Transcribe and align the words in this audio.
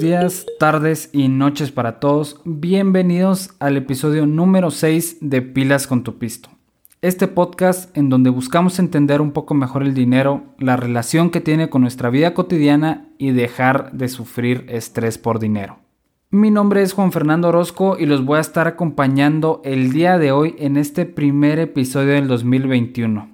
días, 0.00 0.46
tardes 0.58 1.10
y 1.12 1.28
noches 1.28 1.70
para 1.70 2.00
todos. 2.00 2.40
Bienvenidos 2.44 3.50
al 3.60 3.76
episodio 3.76 4.26
número 4.26 4.70
6 4.70 5.18
de 5.20 5.42
Pilas 5.42 5.86
con 5.86 6.02
tu 6.02 6.18
Pisto. 6.18 6.48
Este 7.00 7.28
podcast 7.28 7.96
en 7.96 8.08
donde 8.08 8.30
buscamos 8.30 8.78
entender 8.78 9.20
un 9.20 9.32
poco 9.32 9.54
mejor 9.54 9.82
el 9.82 9.94
dinero, 9.94 10.42
la 10.58 10.76
relación 10.76 11.30
que 11.30 11.40
tiene 11.40 11.68
con 11.70 11.82
nuestra 11.82 12.10
vida 12.10 12.34
cotidiana 12.34 13.08
y 13.18 13.32
dejar 13.32 13.92
de 13.92 14.08
sufrir 14.08 14.66
estrés 14.68 15.18
por 15.18 15.38
dinero. 15.38 15.78
Mi 16.30 16.50
nombre 16.50 16.82
es 16.82 16.92
Juan 16.92 17.12
Fernando 17.12 17.48
Orozco 17.48 17.96
y 17.98 18.06
los 18.06 18.24
voy 18.24 18.38
a 18.38 18.42
estar 18.42 18.66
acompañando 18.66 19.60
el 19.64 19.92
día 19.92 20.18
de 20.18 20.32
hoy 20.32 20.56
en 20.58 20.76
este 20.76 21.06
primer 21.06 21.58
episodio 21.58 22.14
del 22.14 22.26
2021. 22.26 23.28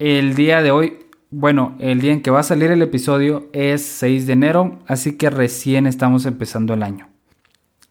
El 0.00 0.34
día 0.34 0.60
de 0.60 0.72
hoy 0.72 0.98
bueno, 1.36 1.74
el 1.80 2.00
día 2.00 2.12
en 2.12 2.22
que 2.22 2.30
va 2.30 2.40
a 2.40 2.44
salir 2.44 2.70
el 2.70 2.80
episodio 2.80 3.48
es 3.52 3.84
6 3.84 4.28
de 4.28 4.32
enero, 4.34 4.78
así 4.86 5.16
que 5.16 5.30
recién 5.30 5.88
estamos 5.88 6.26
empezando 6.26 6.74
el 6.74 6.84
año. 6.84 7.08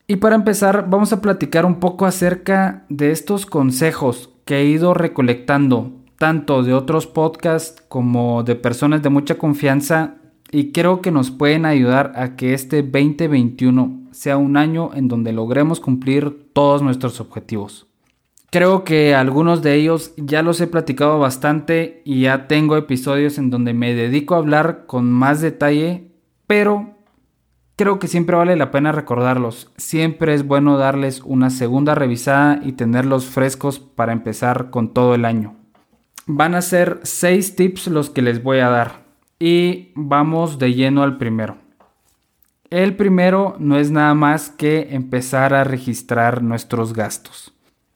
Y 0.07 0.15
para 0.15 0.35
empezar, 0.35 0.89
vamos 0.89 1.11
a 1.11 1.21
platicar 1.21 1.65
un 1.65 1.81
poco 1.81 2.05
acerca 2.05 2.85
de 2.87 3.11
estos 3.11 3.45
consejos 3.45 4.29
que 4.45 4.61
he 4.61 4.65
ido 4.65 4.93
recolectando, 4.93 5.91
tanto 6.17 6.63
de 6.63 6.73
otros 6.73 7.05
podcasts 7.05 7.83
como 7.89 8.43
de 8.43 8.55
personas 8.55 9.03
de 9.03 9.09
mucha 9.09 9.37
confianza, 9.37 10.15
y 10.49 10.71
creo 10.71 11.01
que 11.01 11.11
nos 11.11 11.29
pueden 11.29 11.65
ayudar 11.65 12.13
a 12.15 12.37
que 12.37 12.53
este 12.53 12.81
2021 12.81 14.07
sea 14.11 14.37
un 14.37 14.55
año 14.55 14.91
en 14.93 15.09
donde 15.09 15.33
logremos 15.33 15.81
cumplir 15.81 16.49
todos 16.53 16.81
nuestros 16.81 17.19
objetivos. 17.19 17.87
Creo 18.53 18.83
que 18.83 19.15
algunos 19.15 19.63
de 19.63 19.73
ellos 19.73 20.13
ya 20.15 20.43
los 20.43 20.61
he 20.61 20.67
platicado 20.67 21.17
bastante 21.17 22.03
y 22.05 22.21
ya 22.21 22.45
tengo 22.47 22.77
episodios 22.77 23.39
en 23.39 23.49
donde 23.49 23.73
me 23.73 23.95
dedico 23.95 24.35
a 24.35 24.37
hablar 24.37 24.85
con 24.85 25.11
más 25.11 25.41
detalle, 25.41 26.11
pero 26.45 26.93
creo 27.75 27.97
que 27.97 28.07
siempre 28.07 28.35
vale 28.35 28.55
la 28.55 28.69
pena 28.69 28.91
recordarlos. 28.91 29.71
Siempre 29.77 30.35
es 30.35 30.45
bueno 30.45 30.77
darles 30.77 31.21
una 31.25 31.49
segunda 31.49 31.95
revisada 31.95 32.59
y 32.63 32.73
tenerlos 32.73 33.25
frescos 33.25 33.79
para 33.79 34.13
empezar 34.13 34.69
con 34.69 34.93
todo 34.93 35.15
el 35.15 35.25
año. 35.25 35.55
Van 36.27 36.53
a 36.53 36.61
ser 36.61 36.99
seis 37.01 37.55
tips 37.55 37.87
los 37.87 38.11
que 38.11 38.21
les 38.21 38.43
voy 38.43 38.59
a 38.59 38.69
dar 38.69 39.03
y 39.39 39.93
vamos 39.95 40.59
de 40.59 40.75
lleno 40.75 41.01
al 41.01 41.17
primero. 41.17 41.57
El 42.69 42.95
primero 42.97 43.55
no 43.57 43.79
es 43.79 43.89
nada 43.89 44.13
más 44.13 44.51
que 44.51 44.89
empezar 44.91 45.55
a 45.55 45.63
registrar 45.63 46.43
nuestros 46.43 46.93
gastos. 46.93 47.52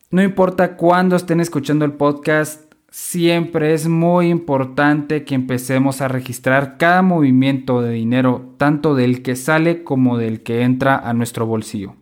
No 0.10 0.24
importa 0.24 0.78
cuándo 0.78 1.18
estén 1.18 1.42
escuchando 1.42 1.84
el 1.84 1.92
podcast, 1.92 2.74
siempre 2.90 3.74
es 3.74 3.90
muy 3.90 4.30
importante 4.30 5.26
que 5.26 5.36
empecemos 5.36 6.00
a 6.00 6.08
registrar 6.08 6.78
cada 6.78 7.02
movimiento 7.02 7.82
de 7.82 7.92
dinero, 7.92 8.54
tanto 8.56 8.96
del 8.96 9.22
que 9.22 9.36
sale 9.36 9.84
como 9.84 10.18
del 10.18 10.44
que 10.44 10.62
entra 10.62 10.98
a 10.98 11.14
nuestro 11.14 11.46
bolsillo. 11.46 11.96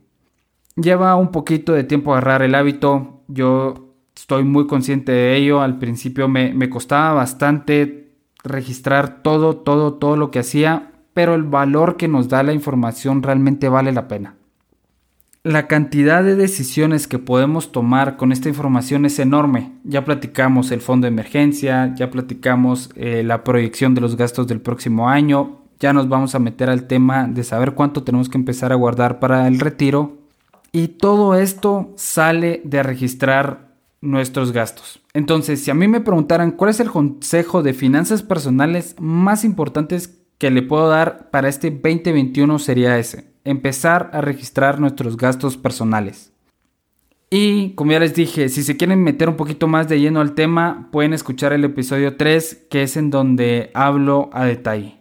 Lleva 0.76 1.16
un 1.16 1.32
poquito 1.32 1.74
de 1.74 1.84
tiempo 1.84 2.12
agarrar 2.12 2.44
el 2.44 2.54
hábito, 2.54 3.24
yo 3.28 3.96
estoy 4.16 4.44
muy 4.44 4.68
consciente 4.68 5.12
de 5.12 5.36
ello, 5.36 5.62
al 5.62 5.80
principio 5.80 6.28
me, 6.28 6.54
me 6.54 6.70
costaba 6.70 7.14
bastante 7.14 8.12
registrar 8.44 9.24
todo, 9.24 9.56
todo, 9.56 9.96
todo 9.96 10.16
lo 10.16 10.30
que 10.30 10.40
hacía, 10.40 10.92
pero 11.16 11.34
el 11.34 11.42
valor 11.42 11.98
que 11.98 12.08
nos 12.08 12.30
da 12.30 12.44
la 12.44 12.54
información 12.54 13.24
realmente 13.24 13.68
vale 13.68 13.92
la 13.92 14.08
pena. 14.08 14.36
La 15.46 15.68
cantidad 15.68 16.24
de 16.24 16.36
decisiones 16.36 17.08
que 17.08 17.20
podemos 17.20 17.72
tomar 17.72 18.18
con 18.18 18.32
esta 18.32 18.50
información 18.50 19.06
es 19.06 19.20
enorme. 19.20 19.74
Ya 19.84 20.04
platicamos 20.04 20.72
el 20.72 20.82
fondo 20.82 21.06
de 21.06 21.10
emergencia, 21.10 21.94
ya 21.96 22.10
platicamos 22.10 22.90
eh, 22.96 23.22
la 23.24 23.44
proyección 23.44 23.94
de 23.94 24.02
los 24.02 24.18
gastos 24.18 24.48
del 24.48 24.60
próximo 24.60 25.08
año, 25.08 25.60
ya 25.80 25.94
nos 25.94 26.10
vamos 26.10 26.34
a 26.34 26.40
meter 26.40 26.72
al 26.72 26.88
tema 26.88 27.28
de 27.28 27.44
saber 27.44 27.74
cuánto 27.74 28.02
tenemos 28.02 28.28
que 28.28 28.40
empezar 28.40 28.72
a 28.72 28.76
guardar 28.76 29.20
para 29.20 29.48
el 29.48 29.60
retiro. 29.60 30.18
Y 30.72 30.88
todo 30.88 31.36
esto 31.36 31.94
sale 31.96 32.62
de 32.64 32.82
registrar 32.82 33.68
nuestros 34.02 34.52
gastos. 34.52 35.00
Entonces, 35.14 35.64
si 35.64 35.70
a 35.70 35.76
mí 35.76 35.88
me 35.88 36.02
preguntaran 36.02 36.54
cuál 36.54 36.72
es 36.72 36.80
el 36.80 36.90
consejo 36.90 37.62
de 37.62 37.76
finanzas 37.76 38.24
personales 38.24 38.96
más 38.98 39.44
importantes 39.44 40.18
que 40.40 40.50
le 40.50 40.64
puedo 40.64 40.90
dar 40.90 41.30
para 41.30 41.50
este 41.50 41.70
2021 41.70 42.58
sería 42.58 42.98
ese 42.98 43.35
empezar 43.46 44.10
a 44.12 44.22
registrar 44.22 44.80
nuestros 44.80 45.16
gastos 45.16 45.56
personales. 45.56 46.34
Y 47.30 47.72
como 47.72 47.92
ya 47.92 48.00
les 48.00 48.14
dije, 48.14 48.50
si 48.50 48.64
se 48.64 48.78
quieren 48.78 49.04
meter 49.04 49.30
un 49.30 49.36
poquito 49.36 49.68
más 49.68 49.88
de 49.88 50.00
lleno 50.00 50.22
al 50.22 50.34
tema, 50.34 50.90
pueden 50.92 51.14
escuchar 51.14 51.54
el 51.54 51.64
episodio 51.64 52.18
3, 52.18 52.68
que 52.70 52.84
es 52.84 52.98
en 52.98 53.10
donde 53.10 53.72
hablo 53.74 54.30
a 54.34 54.46
detalle. 54.46 55.00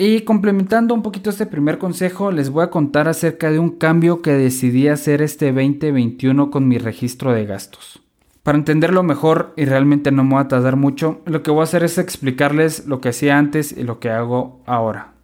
Y 0.00 0.20
complementando 0.20 0.94
un 0.94 1.02
poquito 1.02 1.28
este 1.28 1.46
primer 1.46 1.78
consejo, 1.78 2.30
les 2.30 2.50
voy 2.50 2.62
a 2.62 2.70
contar 2.70 3.08
acerca 3.08 3.50
de 3.50 3.58
un 3.58 3.70
cambio 3.70 4.22
que 4.22 4.32
decidí 4.32 4.86
hacer 4.86 5.22
este 5.22 5.46
2021 5.52 6.52
con 6.52 6.68
mi 6.68 6.78
registro 6.78 7.32
de 7.32 7.46
gastos. 7.46 8.00
Para 8.44 8.58
entenderlo 8.58 9.02
mejor 9.02 9.54
y 9.56 9.64
realmente 9.64 10.12
no 10.12 10.22
me 10.22 10.34
voy 10.34 10.42
a 10.42 10.48
tardar 10.48 10.76
mucho, 10.76 11.20
lo 11.26 11.42
que 11.42 11.50
voy 11.50 11.60
a 11.60 11.64
hacer 11.64 11.82
es 11.82 11.98
explicarles 11.98 12.86
lo 12.86 13.00
que 13.00 13.08
hacía 13.08 13.38
antes 13.38 13.76
y 13.76 13.82
lo 13.82 13.98
que 13.98 14.10
hago 14.10 14.62
ahora. 14.66 15.14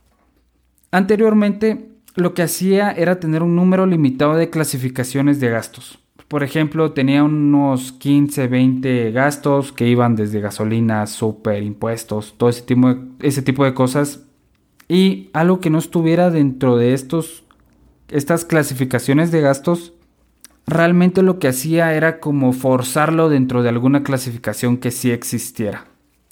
Anteriormente 0.91 1.94
lo 2.15 2.35
que 2.35 2.43
hacía 2.43 2.93
era 2.93 3.19
tener 3.19 3.43
un 3.43 3.57
número 3.57 3.87
limitado 3.87 4.37
de 4.37 4.51
clasificaciones 4.51 5.41
de 5.41 5.51
gastos. 5.51 5.99
Por 6.29 6.43
ejemplo, 6.43 6.93
tenía 6.93 7.23
unos 7.23 7.93
15, 7.93 8.47
20 8.47 9.11
gastos 9.13 9.73
que 9.73 9.89
iban 9.89 10.17
desde 10.17 10.41
gasolina, 10.41 11.07
súper, 11.07 11.63
impuestos, 11.63 12.35
todo 12.37 12.49
ese 12.49 12.63
tipo, 12.63 12.95
de, 12.95 13.01
ese 13.21 13.43
tipo 13.43 13.65
de 13.65 13.75
cosas. 13.75 14.25
Y 14.89 15.31
algo 15.33 15.61
que 15.61 15.71
no 15.71 15.79
estuviera 15.79 16.31
dentro 16.31 16.77
de 16.77 16.95
estos, 16.95 17.45
estas 18.09 18.45
clasificaciones 18.45 19.31
de 19.33 19.41
gastos, 19.41 19.93
realmente 20.67 21.23
lo 21.23 21.39
que 21.39 21.49
hacía 21.49 21.95
era 21.95 22.21
como 22.21 22.53
forzarlo 22.53 23.29
dentro 23.29 23.63
de 23.63 23.69
alguna 23.69 24.03
clasificación 24.03 24.79
que 24.79 24.91
sí 24.91 25.11
existiera. 25.11 25.87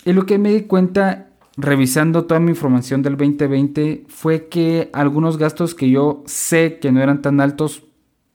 Y 0.05 0.13
lo 0.13 0.27
que 0.27 0.39
me 0.39 0.53
di 0.53 0.63
cuenta 0.63 1.32
revisando 1.57 2.25
toda 2.25 2.41
mi 2.41 2.51
información 2.51 3.03
del 3.03 3.17
2020 3.17 4.05
fue 4.09 4.49
que 4.49 4.91
algunos 4.93 5.39
gastos 5.39 5.75
que 5.75 5.91
yo 5.91 6.23
sé 6.27 6.79
que 6.79 6.93
no 6.93 7.03
eran 7.03 7.23
tan 7.23 7.41
altos 7.41 7.83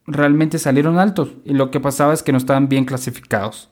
realmente 0.06 0.60
salieron 0.60 0.98
altos 0.98 1.34
y 1.44 1.54
lo 1.54 1.72
que 1.72 1.80
pasaba 1.80 2.14
es 2.14 2.24
que 2.24 2.32
no 2.32 2.38
estaban 2.38 2.70
bien 2.70 2.86
clasificados. 2.86 3.70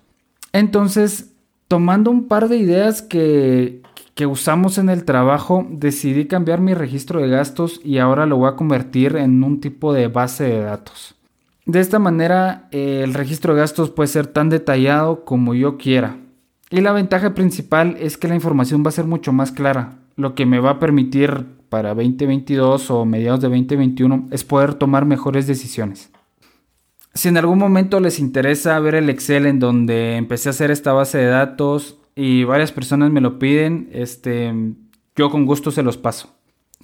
Entonces, 0.51 1.33
tomando 1.67 2.11
un 2.11 2.27
par 2.27 2.49
de 2.49 2.57
ideas 2.57 3.01
que, 3.01 3.81
que 4.13 4.25
usamos 4.25 4.77
en 4.77 4.89
el 4.89 5.05
trabajo, 5.05 5.65
decidí 5.69 6.25
cambiar 6.25 6.61
mi 6.61 6.73
registro 6.73 7.21
de 7.21 7.29
gastos 7.29 7.81
y 7.83 7.97
ahora 7.97 8.25
lo 8.25 8.37
voy 8.37 8.49
a 8.49 8.55
convertir 8.55 9.15
en 9.15 9.43
un 9.43 9.59
tipo 9.59 9.93
de 9.93 10.07
base 10.07 10.45
de 10.45 10.61
datos. 10.61 11.15
De 11.65 11.79
esta 11.79 11.97
manera, 11.97 12.67
el 12.71 13.13
registro 13.13 13.53
de 13.53 13.61
gastos 13.61 13.89
puede 13.89 14.07
ser 14.07 14.27
tan 14.27 14.49
detallado 14.49 15.25
como 15.25 15.55
yo 15.55 15.77
quiera. 15.77 16.17
Y 16.69 16.81
la 16.81 16.91
ventaja 16.91 17.33
principal 17.33 17.95
es 17.99 18.17
que 18.17 18.27
la 18.27 18.35
información 18.35 18.83
va 18.83 18.89
a 18.89 18.93
ser 18.93 19.05
mucho 19.05 19.31
más 19.31 19.51
clara, 19.51 19.99
lo 20.15 20.33
que 20.33 20.45
me 20.45 20.59
va 20.59 20.71
a 20.71 20.79
permitir 20.79 21.45
para 21.69 21.93
2022 21.93 22.89
o 22.91 23.05
mediados 23.05 23.41
de 23.41 23.49
2021 23.49 24.29
es 24.31 24.43
poder 24.43 24.73
tomar 24.75 25.05
mejores 25.05 25.45
decisiones. 25.45 26.09
Si 27.13 27.29
en 27.29 27.37
algún 27.37 27.59
momento 27.59 27.99
les 27.99 28.19
interesa 28.19 28.79
ver 28.79 28.95
el 28.95 29.09
Excel 29.09 29.45
en 29.45 29.59
donde 29.59 30.17
empecé 30.17 30.49
a 30.49 30.51
hacer 30.51 30.71
esta 30.71 30.93
base 30.93 31.17
de 31.17 31.27
datos 31.27 31.97
y 32.15 32.43
varias 32.43 32.71
personas 32.71 33.11
me 33.11 33.21
lo 33.21 33.39
piden, 33.39 33.89
este, 33.91 34.53
yo 35.15 35.29
con 35.29 35.45
gusto 35.45 35.71
se 35.71 35.83
los 35.83 35.97
paso. 35.97 36.35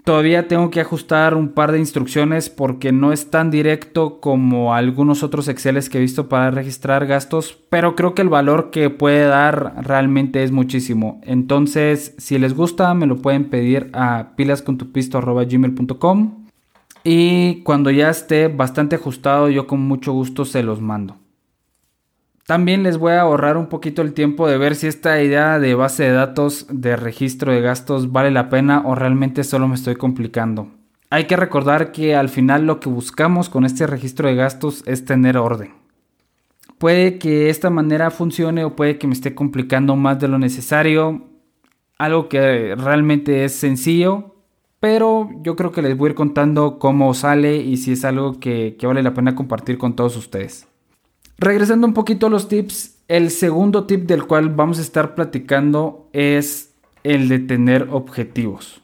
Todavía 0.03 0.47
tengo 0.47 0.71
que 0.71 0.81
ajustar 0.81 1.35
un 1.35 1.49
par 1.49 1.71
de 1.71 1.77
instrucciones 1.77 2.49
porque 2.49 2.91
no 2.91 3.13
es 3.13 3.29
tan 3.29 3.51
directo 3.51 4.19
como 4.19 4.73
algunos 4.73 5.21
otros 5.21 5.47
Exceles 5.47 5.89
que 5.89 5.99
he 5.99 6.01
visto 6.01 6.27
para 6.27 6.49
registrar 6.49 7.05
gastos, 7.05 7.59
pero 7.69 7.95
creo 7.95 8.15
que 8.15 8.23
el 8.23 8.29
valor 8.29 8.71
que 8.71 8.89
puede 8.89 9.25
dar 9.25 9.75
realmente 9.85 10.43
es 10.43 10.51
muchísimo. 10.51 11.21
Entonces, 11.23 12.15
si 12.17 12.39
les 12.39 12.55
gusta, 12.55 12.91
me 12.95 13.05
lo 13.05 13.17
pueden 13.17 13.51
pedir 13.51 13.91
a 13.93 14.29
pilascontupisto.gmail.com 14.35 16.47
y 17.03 17.61
cuando 17.63 17.91
ya 17.91 18.09
esté 18.09 18.47
bastante 18.47 18.95
ajustado, 18.95 19.49
yo 19.49 19.67
con 19.67 19.81
mucho 19.81 20.13
gusto 20.13 20.45
se 20.45 20.63
los 20.63 20.81
mando. 20.81 21.17
También 22.51 22.83
les 22.83 22.97
voy 22.97 23.13
a 23.13 23.21
ahorrar 23.21 23.55
un 23.55 23.67
poquito 23.67 24.01
el 24.01 24.11
tiempo 24.11 24.45
de 24.45 24.57
ver 24.57 24.75
si 24.75 24.85
esta 24.85 25.23
idea 25.23 25.57
de 25.57 25.73
base 25.73 26.03
de 26.03 26.11
datos 26.11 26.67
de 26.69 26.97
registro 26.97 27.53
de 27.53 27.61
gastos 27.61 28.11
vale 28.11 28.29
la 28.29 28.49
pena 28.49 28.81
o 28.83 28.93
realmente 28.93 29.45
solo 29.45 29.69
me 29.69 29.75
estoy 29.75 29.95
complicando. 29.95 30.67
Hay 31.09 31.27
que 31.27 31.37
recordar 31.37 31.93
que 31.93 32.13
al 32.13 32.27
final 32.27 32.65
lo 32.65 32.81
que 32.81 32.89
buscamos 32.89 33.47
con 33.47 33.63
este 33.63 33.87
registro 33.87 34.27
de 34.27 34.35
gastos 34.35 34.83
es 34.85 35.05
tener 35.05 35.37
orden. 35.37 35.71
Puede 36.77 37.19
que 37.19 37.49
esta 37.49 37.69
manera 37.69 38.11
funcione 38.11 38.65
o 38.65 38.75
puede 38.75 38.97
que 38.97 39.07
me 39.07 39.13
esté 39.13 39.33
complicando 39.33 39.95
más 39.95 40.19
de 40.19 40.27
lo 40.27 40.37
necesario. 40.37 41.29
Algo 41.97 42.27
que 42.27 42.75
realmente 42.75 43.45
es 43.45 43.53
sencillo, 43.53 44.35
pero 44.81 45.29
yo 45.41 45.55
creo 45.55 45.71
que 45.71 45.81
les 45.81 45.95
voy 45.95 46.07
a 46.07 46.09
ir 46.09 46.15
contando 46.15 46.79
cómo 46.79 47.13
sale 47.13 47.55
y 47.55 47.77
si 47.77 47.93
es 47.93 48.03
algo 48.03 48.41
que, 48.41 48.75
que 48.77 48.87
vale 48.87 49.03
la 49.03 49.13
pena 49.13 49.35
compartir 49.35 49.77
con 49.77 49.95
todos 49.95 50.17
ustedes. 50.17 50.67
Regresando 51.41 51.87
un 51.87 51.95
poquito 51.95 52.27
a 52.27 52.29
los 52.29 52.47
tips, 52.47 52.99
el 53.07 53.31
segundo 53.31 53.85
tip 53.85 54.05
del 54.05 54.25
cual 54.25 54.49
vamos 54.49 54.77
a 54.77 54.83
estar 54.83 55.15
platicando 55.15 56.07
es 56.13 56.75
el 57.03 57.29
de 57.29 57.39
tener 57.39 57.87
objetivos. 57.89 58.83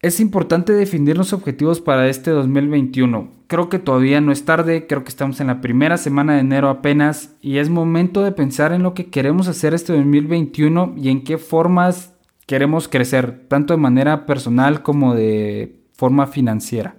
Es 0.00 0.20
importante 0.20 0.72
definir 0.72 1.16
los 1.16 1.32
objetivos 1.32 1.80
para 1.80 2.08
este 2.08 2.30
2021. 2.30 3.32
Creo 3.48 3.68
que 3.68 3.80
todavía 3.80 4.20
no 4.20 4.30
es 4.30 4.44
tarde, 4.44 4.86
creo 4.86 5.02
que 5.02 5.08
estamos 5.08 5.40
en 5.40 5.48
la 5.48 5.60
primera 5.60 5.96
semana 5.96 6.34
de 6.34 6.42
enero 6.42 6.68
apenas 6.68 7.34
y 7.40 7.56
es 7.56 7.68
momento 7.68 8.22
de 8.22 8.30
pensar 8.30 8.72
en 8.72 8.84
lo 8.84 8.94
que 8.94 9.06
queremos 9.06 9.48
hacer 9.48 9.74
este 9.74 9.92
2021 9.92 10.94
y 10.96 11.08
en 11.08 11.24
qué 11.24 11.36
formas 11.36 12.14
queremos 12.46 12.86
crecer, 12.86 13.48
tanto 13.48 13.74
de 13.74 13.80
manera 13.80 14.24
personal 14.24 14.84
como 14.84 15.16
de 15.16 15.80
forma 15.94 16.28
financiera. 16.28 16.94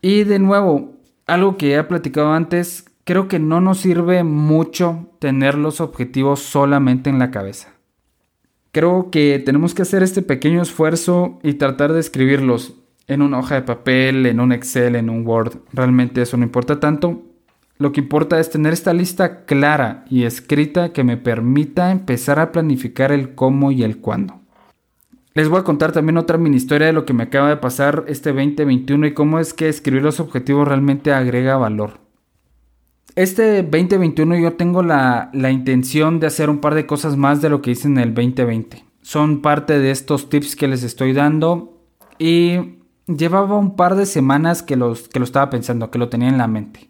Y 0.00 0.22
de 0.22 0.38
nuevo, 0.38 0.92
algo 1.26 1.56
que 1.56 1.74
he 1.74 1.82
platicado 1.82 2.32
antes, 2.32 2.84
creo 3.04 3.28
que 3.28 3.38
no 3.38 3.60
nos 3.60 3.78
sirve 3.78 4.24
mucho 4.24 5.10
tener 5.18 5.56
los 5.56 5.80
objetivos 5.80 6.40
solamente 6.40 7.10
en 7.10 7.18
la 7.18 7.30
cabeza. 7.30 7.74
Creo 8.70 9.10
que 9.10 9.42
tenemos 9.44 9.74
que 9.74 9.82
hacer 9.82 10.02
este 10.02 10.22
pequeño 10.22 10.62
esfuerzo 10.62 11.38
y 11.42 11.54
tratar 11.54 11.92
de 11.92 12.00
escribirlos 12.00 12.74
en 13.06 13.20
una 13.20 13.38
hoja 13.38 13.56
de 13.56 13.62
papel, 13.62 14.26
en 14.26 14.40
un 14.40 14.52
Excel, 14.52 14.96
en 14.96 15.10
un 15.10 15.26
Word. 15.26 15.58
Realmente 15.72 16.22
eso 16.22 16.36
no 16.36 16.44
importa 16.44 16.80
tanto. 16.80 17.22
Lo 17.78 17.92
que 17.92 18.00
importa 18.00 18.38
es 18.38 18.48
tener 18.48 18.72
esta 18.72 18.94
lista 18.94 19.44
clara 19.44 20.04
y 20.08 20.24
escrita 20.24 20.92
que 20.92 21.04
me 21.04 21.16
permita 21.16 21.90
empezar 21.90 22.38
a 22.38 22.52
planificar 22.52 23.12
el 23.12 23.34
cómo 23.34 23.72
y 23.72 23.82
el 23.82 23.98
cuándo. 23.98 24.40
Les 25.34 25.48
voy 25.48 25.60
a 25.60 25.64
contar 25.64 25.92
también 25.92 26.18
otra 26.18 26.38
mini 26.38 26.56
historia 26.56 26.86
de 26.86 26.92
lo 26.92 27.04
que 27.04 27.14
me 27.14 27.24
acaba 27.24 27.48
de 27.48 27.56
pasar 27.56 28.04
este 28.06 28.32
2021 28.32 29.06
y 29.08 29.14
cómo 29.14 29.38
es 29.38 29.52
que 29.52 29.68
escribir 29.68 30.02
los 30.02 30.20
objetivos 30.20 30.68
realmente 30.68 31.12
agrega 31.12 31.56
valor. 31.56 32.01
Este 33.14 33.62
2021 33.62 34.38
yo 34.38 34.54
tengo 34.54 34.82
la, 34.82 35.30
intención 35.34 36.18
de 36.18 36.26
hacer 36.26 36.48
un 36.48 36.60
par 36.60 36.74
de 36.74 36.86
cosas 36.86 37.18
más 37.18 37.42
de 37.42 37.50
lo 37.50 37.60
que 37.60 37.72
hice 37.72 37.86
en 37.86 37.98
el 37.98 38.14
2020. 38.14 38.84
Son 39.02 39.42
parte 39.42 39.78
de 39.78 39.90
estos 39.90 40.30
tips 40.30 40.56
que 40.56 40.66
les 40.66 40.82
estoy 40.82 41.12
dando 41.12 41.78
y 42.18 42.78
llevaba 43.06 43.58
un 43.58 43.76
par 43.76 43.96
de 43.96 44.06
semanas 44.06 44.62
que, 44.62 44.76
los, 44.76 45.08
que 45.08 45.18
lo 45.18 45.26
estaba 45.26 45.50
pensando, 45.50 45.90
que 45.90 45.98
lo 45.98 46.08
tenía 46.08 46.30
en 46.30 46.38
la 46.38 46.46
mente. 46.46 46.88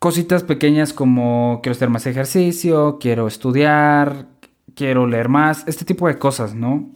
Cositas 0.00 0.42
pequeñas 0.42 0.92
como 0.92 1.60
quiero 1.62 1.76
hacer 1.76 1.88
más 1.88 2.06
ejercicio, 2.08 2.98
quiero 2.98 3.28
estudiar, 3.28 4.26
quiero 4.74 5.06
leer 5.06 5.28
más, 5.28 5.62
este 5.68 5.84
tipo 5.84 6.08
de 6.08 6.18
cosas, 6.18 6.56
¿no? 6.56 6.90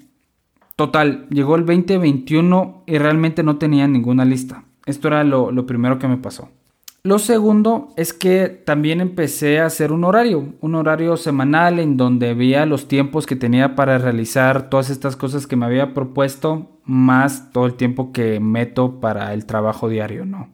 Total, 0.75 1.29
llegó 1.31 1.55
el 1.55 1.65
2021 1.65 2.83
y 2.87 2.99
realmente 2.99 3.45
no 3.45 3.57
tenía 3.57 3.87
ninguna 3.87 4.25
lista. 4.25 4.65
Esto 4.85 5.09
era 5.09 5.23
lo 5.23 5.67
primero 5.67 5.99
que 6.01 6.09
me 6.09 6.17
pasó. 6.17 6.49
Lo 7.05 7.19
segundo 7.19 7.89
es 7.97 8.13
que 8.13 8.49
también 8.49 9.01
empecé 9.01 9.61
a 9.61 9.67
hacer 9.67 9.93
un 9.93 10.05
horario, 10.05 10.55
un 10.61 10.75
horario 10.75 11.17
semanal 11.17 11.79
en 11.79 11.97
donde 11.97 12.35
veía 12.35 12.67
los 12.67 12.89
tiempos 12.89 13.25
que 13.25 13.37
tenía 13.37 13.77
para 13.77 13.99
realizar 13.99 14.69
todas 14.69 14.91
estas 14.91 15.17
cosas 15.17 15.47
que 15.47 15.57
me 15.57 15.65
había 15.65 15.95
propuesto, 15.95 16.81
más 16.85 17.53
todo 17.53 17.67
el 17.67 17.75
tiempo 17.75 18.13
que 18.13 18.41
meto 18.41 19.01
para 19.01 19.33
el 19.33 19.47
trabajo 19.47 19.89
diario, 19.89 20.25
¿no? 20.25 20.49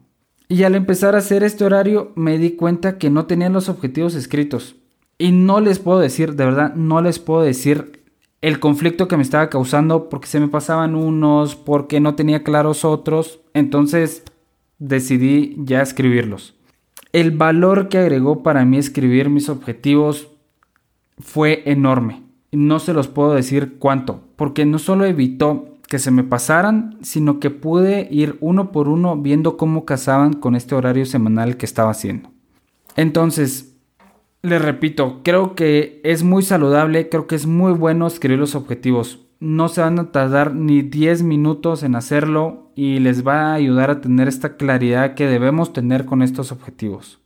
Y 0.47 0.63
al 0.63 0.75
empezar 0.75 1.15
a 1.15 1.19
hacer 1.19 1.43
este 1.43 1.65
horario 1.65 2.11
me 2.15 2.37
di 2.37 2.51
cuenta 2.51 2.99
que 2.99 3.09
no 3.09 3.25
tenía 3.25 3.49
los 3.49 3.67
objetivos 3.67 4.13
escritos. 4.13 4.75
Y 5.17 5.31
no 5.31 5.59
les 5.59 5.79
puedo 5.79 5.99
decir, 5.99 6.35
de 6.35 6.45
verdad, 6.45 6.75
no 6.75 7.01
les 7.01 7.19
puedo 7.19 7.41
decir 7.41 8.03
el 8.41 8.59
conflicto 8.59 9.07
que 9.07 9.17
me 9.17 9.23
estaba 9.23 9.49
causando 9.49 10.07
porque 10.07 10.27
se 10.27 10.39
me 10.39 10.47
pasaban 10.47 10.93
unos, 10.93 11.55
porque 11.55 11.99
no 11.99 12.13
tenía 12.13 12.43
claros 12.43 12.85
otros. 12.85 13.39
Entonces 13.53 14.23
decidí 14.79 15.55
ya 15.59 15.81
escribirlos. 15.81 16.55
El 17.11 17.31
valor 17.31 17.87
que 17.89 17.97
agregó 17.97 18.43
para 18.43 18.65
mí 18.65 18.77
escribir 18.77 19.29
mis 19.29 19.49
objetivos 19.49 20.27
fue 21.17 21.63
enorme. 21.65 22.23
No 22.51 22.79
se 22.79 22.93
los 22.93 23.07
puedo 23.07 23.33
decir 23.33 23.77
cuánto, 23.79 24.21
porque 24.35 24.65
no 24.65 24.79
solo 24.79 25.05
evitó 25.05 25.75
que 25.87 25.99
se 25.99 26.11
me 26.11 26.23
pasaran, 26.23 26.97
sino 27.01 27.39
que 27.39 27.51
pude 27.51 28.07
ir 28.11 28.37
uno 28.41 28.71
por 28.71 28.89
uno 28.89 29.17
viendo 29.17 29.55
cómo 29.57 29.85
casaban 29.85 30.33
con 30.33 30.55
este 30.55 30.75
horario 30.75 31.05
semanal 31.05 31.57
que 31.57 31.65
estaba 31.65 31.91
haciendo. 31.91 32.31
Entonces, 32.95 33.75
les 34.41 34.61
repito, 34.61 35.21
creo 35.23 35.55
que 35.55 36.01
es 36.03 36.23
muy 36.23 36.43
saludable, 36.43 37.09
creo 37.09 37.27
que 37.27 37.35
es 37.35 37.45
muy 37.45 37.73
bueno 37.73 38.07
escribir 38.07 38.39
los 38.39 38.55
objetivos 38.55 39.24
no 39.39 39.67
se 39.67 39.81
van 39.81 39.99
a 39.99 40.11
tardar 40.11 40.53
ni 40.53 40.81
10 40.81 41.23
minutos 41.23 41.83
en 41.83 41.95
hacerlo 41.95 42.71
y 42.75 42.99
les 42.99 43.25
va 43.25 43.51
a 43.51 43.53
ayudar 43.53 43.89
a 43.89 44.01
tener 44.01 44.27
esta 44.27 44.57
claridad 44.57 45.15
que 45.15 45.27
debemos 45.27 45.73
tener 45.73 46.05
con 46.05 46.21
estos 46.21 46.51
objetivos. 46.51 47.19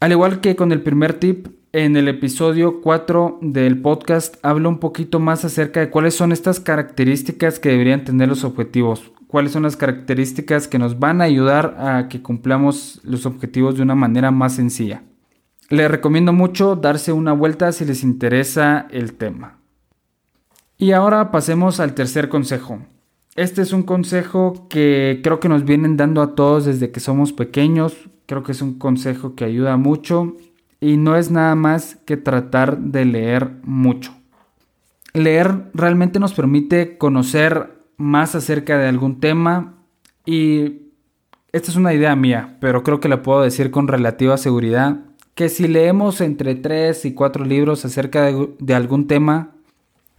Al 0.00 0.12
igual 0.12 0.40
que 0.40 0.56
con 0.56 0.72
el 0.72 0.82
primer 0.82 1.14
tip, 1.14 1.48
en 1.72 1.96
el 1.96 2.08
episodio 2.08 2.80
4 2.80 3.38
del 3.42 3.80
podcast 3.80 4.36
hablo 4.42 4.68
un 4.68 4.78
poquito 4.78 5.20
más 5.20 5.44
acerca 5.44 5.78
de 5.80 5.90
cuáles 5.90 6.14
son 6.14 6.32
estas 6.32 6.58
características 6.58 7.60
que 7.60 7.68
deberían 7.68 8.04
tener 8.04 8.28
los 8.28 8.42
objetivos, 8.42 9.12
cuáles 9.28 9.52
son 9.52 9.62
las 9.62 9.76
características 9.76 10.66
que 10.66 10.78
nos 10.80 10.98
van 10.98 11.20
a 11.20 11.24
ayudar 11.24 11.76
a 11.78 12.08
que 12.08 12.22
cumplamos 12.22 13.00
los 13.04 13.24
objetivos 13.26 13.76
de 13.76 13.82
una 13.82 13.94
manera 13.94 14.32
más 14.32 14.54
sencilla. 14.56 15.04
Les 15.68 15.88
recomiendo 15.88 16.32
mucho 16.32 16.74
darse 16.74 17.12
una 17.12 17.32
vuelta 17.32 17.70
si 17.70 17.84
les 17.84 18.02
interesa 18.02 18.88
el 18.90 19.12
tema. 19.14 19.59
Y 20.80 20.92
ahora 20.92 21.30
pasemos 21.30 21.78
al 21.78 21.92
tercer 21.92 22.30
consejo. 22.30 22.78
Este 23.36 23.60
es 23.60 23.74
un 23.74 23.82
consejo 23.82 24.66
que 24.70 25.20
creo 25.22 25.38
que 25.38 25.50
nos 25.50 25.66
vienen 25.66 25.98
dando 25.98 26.22
a 26.22 26.34
todos 26.34 26.64
desde 26.64 26.90
que 26.90 27.00
somos 27.00 27.34
pequeños. 27.34 28.08
Creo 28.24 28.42
que 28.42 28.52
es 28.52 28.62
un 28.62 28.78
consejo 28.78 29.34
que 29.34 29.44
ayuda 29.44 29.76
mucho 29.76 30.38
y 30.80 30.96
no 30.96 31.16
es 31.16 31.30
nada 31.30 31.54
más 31.54 31.96
que 32.06 32.16
tratar 32.16 32.78
de 32.78 33.04
leer 33.04 33.50
mucho. 33.62 34.14
Leer 35.12 35.70
realmente 35.74 36.18
nos 36.18 36.32
permite 36.32 36.96
conocer 36.96 37.72
más 37.98 38.34
acerca 38.34 38.78
de 38.78 38.88
algún 38.88 39.20
tema 39.20 39.74
y 40.24 40.92
esta 41.52 41.70
es 41.70 41.76
una 41.76 41.92
idea 41.92 42.16
mía, 42.16 42.56
pero 42.58 42.84
creo 42.84 43.00
que 43.00 43.08
la 43.10 43.20
puedo 43.20 43.42
decir 43.42 43.70
con 43.70 43.86
relativa 43.86 44.38
seguridad, 44.38 45.00
que 45.34 45.50
si 45.50 45.68
leemos 45.68 46.22
entre 46.22 46.54
3 46.54 47.04
y 47.04 47.12
4 47.12 47.44
libros 47.44 47.84
acerca 47.84 48.22
de, 48.22 48.48
de 48.58 48.74
algún 48.74 49.08
tema, 49.08 49.56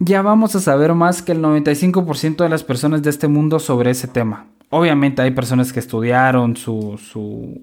ya 0.04 0.20
vamos 0.22 0.56
a 0.56 0.60
saber 0.60 0.94
más 0.94 1.22
que 1.22 1.32
el 1.32 1.40
95% 1.40 2.42
de 2.42 2.48
las 2.48 2.64
personas 2.64 3.02
de 3.02 3.10
este 3.10 3.28
mundo 3.28 3.60
sobre 3.60 3.90
ese 3.90 4.08
tema. 4.08 4.46
Obviamente 4.68 5.22
hay 5.22 5.30
personas 5.30 5.72
que 5.72 5.80
estudiaron 5.80 6.56
su, 6.56 6.98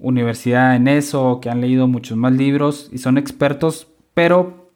universidad 0.00 0.76
en 0.76 0.88
eso, 0.88 1.40
que 1.42 1.50
han 1.50 1.60
leído 1.60 1.86
muchos 1.86 2.16
más 2.16 2.32
libros 2.32 2.88
y 2.92 2.98
son 2.98 3.18
expertos, 3.18 3.88
pero 4.14 4.70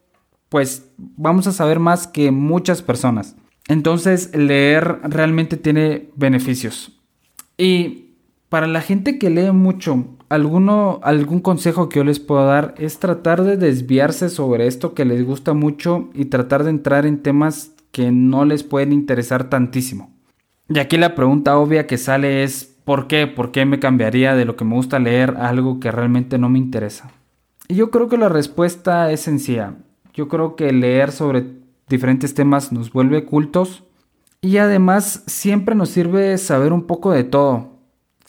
pues 0.49 0.91
vamos 0.97 1.47
a 1.47 1.53
saber 1.53 1.79
más 1.79 2.07
que 2.07 2.31
muchas 2.31 2.83
personas. 2.83 3.37
Entonces 3.69 4.37
leer 4.37 5.01
realmente 5.05 5.57
tiene 5.57 6.11
beneficios. 6.17 7.01
Y 7.57 8.17
para 8.51 8.67
la 8.67 8.83
gente 8.83 9.19
que 9.19 9.31
lee 9.31 9.53
mucho, 9.53 10.14
alguno, 10.29 11.01
algún 11.03 11.41
consejo 11.41 11.89
que 11.89 11.99
yo 11.99 12.05
les 12.05 12.21
puedo 12.21 12.45
dar 12.45 12.75
es 12.79 12.99
tratar 12.99 13.43
de 13.43 13.57
desviarse 13.57 14.29
sobre 14.29 14.67
esto 14.67 14.95
que 14.95 15.05
les 15.05 15.25
gusta 15.25 15.55
mucho 15.55 16.09
y 16.15 16.27
tratar 16.27 16.65
de 16.65 16.71
entrar 16.71 17.07
en 17.07 17.23
temas 17.23 17.73
que 17.93 18.11
no 18.11 18.45
les 18.45 18.63
pueden 18.63 18.93
interesar 18.93 19.49
tantísimo. 19.49 20.11
Y 20.69 20.79
aquí 20.79 20.97
la 20.97 21.15
pregunta 21.15 21.59
obvia 21.59 21.87
que 21.87 21.99
sale 21.99 22.43
es 22.43 22.65
¿por 22.85 23.07
qué? 23.07 23.27
¿Por 23.27 23.53
qué 23.53 23.67
me 23.67 23.79
cambiaría 23.79 24.35
de 24.35 24.45
lo 24.45 24.57
que 24.57 24.65
me 24.65 24.75
gusta 24.75 24.99
leer 24.99 25.37
a 25.39 25.49
algo 25.49 25.79
que 25.79 25.93
realmente 25.93 26.39
no 26.39 26.49
me 26.49 26.59
interesa? 26.59 27.11
Y 27.69 27.75
yo 27.75 27.91
creo 27.91 28.09
que 28.09 28.19
la 28.19 28.29
respuesta 28.29 29.11
es 29.11 29.21
sencilla. 29.21 29.75
Yo 30.13 30.29
creo 30.29 30.57
que 30.57 30.73
leer 30.73 31.13
sobre 31.13 31.47
diferentes 31.89 32.35
temas 32.35 32.73
nos 32.73 32.93
vuelve 32.93 33.25
cultos 33.25 33.85
y 34.41 34.59
además 34.59 35.23
siempre 35.27 35.75
nos 35.75 35.91
sirve 35.91 36.37
saber 36.39 36.73
un 36.73 36.87
poco 36.87 37.13
de 37.13 37.25
todo 37.25 37.74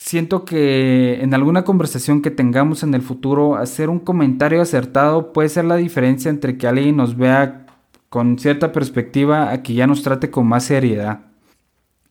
siento 0.06 0.44
que 0.44 1.20
en 1.20 1.34
alguna 1.34 1.64
conversación 1.64 2.22
que 2.22 2.30
tengamos 2.30 2.84
en 2.84 2.94
el 2.94 3.02
futuro, 3.02 3.56
hacer 3.56 3.90
un 3.90 3.98
comentario 3.98 4.62
acertado 4.62 5.32
puede 5.32 5.48
ser 5.48 5.64
la 5.64 5.76
diferencia 5.76 6.30
entre 6.30 6.56
que 6.56 6.68
alguien 6.68 6.96
nos 6.96 7.16
vea 7.16 7.66
con 8.08 8.38
cierta 8.38 8.70
perspectiva 8.72 9.50
a 9.50 9.62
que 9.62 9.74
ya 9.74 9.86
nos 9.86 10.02
trate 10.02 10.30
con 10.30 10.46
más 10.46 10.64
seriedad. 10.64 11.26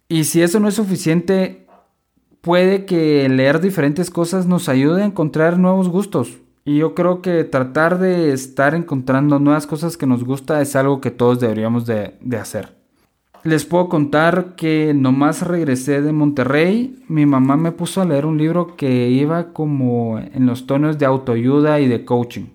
Y 0.09 0.25
si 0.25 0.41
eso 0.41 0.59
no 0.59 0.67
es 0.67 0.75
suficiente, 0.75 1.65
puede 2.41 2.85
que 2.85 3.27
leer 3.29 3.61
diferentes 3.61 4.11
cosas 4.11 4.45
nos 4.45 4.67
ayude 4.67 5.01
a 5.01 5.05
encontrar 5.05 5.57
nuevos 5.57 5.87
gustos. 5.87 6.37
Y 6.65 6.77
yo 6.79 6.95
creo 6.95 7.21
que 7.21 7.45
tratar 7.45 7.97
de 7.97 8.33
estar 8.33 8.75
encontrando 8.75 9.39
nuevas 9.39 9.67
cosas 9.67 9.95
que 9.95 10.05
nos 10.05 10.23
gusta 10.23 10.61
es 10.61 10.75
algo 10.75 10.99
que 10.99 11.11
todos 11.11 11.39
deberíamos 11.39 11.85
de, 11.85 12.15
de 12.19 12.37
hacer. 12.37 12.74
Les 13.45 13.63
puedo 13.63 13.89
contar 13.89 14.55
que 14.55 14.95
nomás 14.95 15.43
regresé 15.43 16.01
de 16.01 16.11
Monterrey, 16.11 16.95
mi 17.07 17.27
mamá 17.27 17.57
me 17.57 17.71
puso 17.71 18.01
a 18.01 18.05
leer 18.05 18.25
un 18.25 18.39
libro 18.39 18.75
que 18.75 19.09
iba 19.09 19.53
como 19.53 20.17
en 20.17 20.47
los 20.47 20.65
tonos 20.65 20.97
de 20.97 21.05
autoayuda 21.05 21.79
y 21.79 21.87
de 21.87 22.05
coaching. 22.05 22.45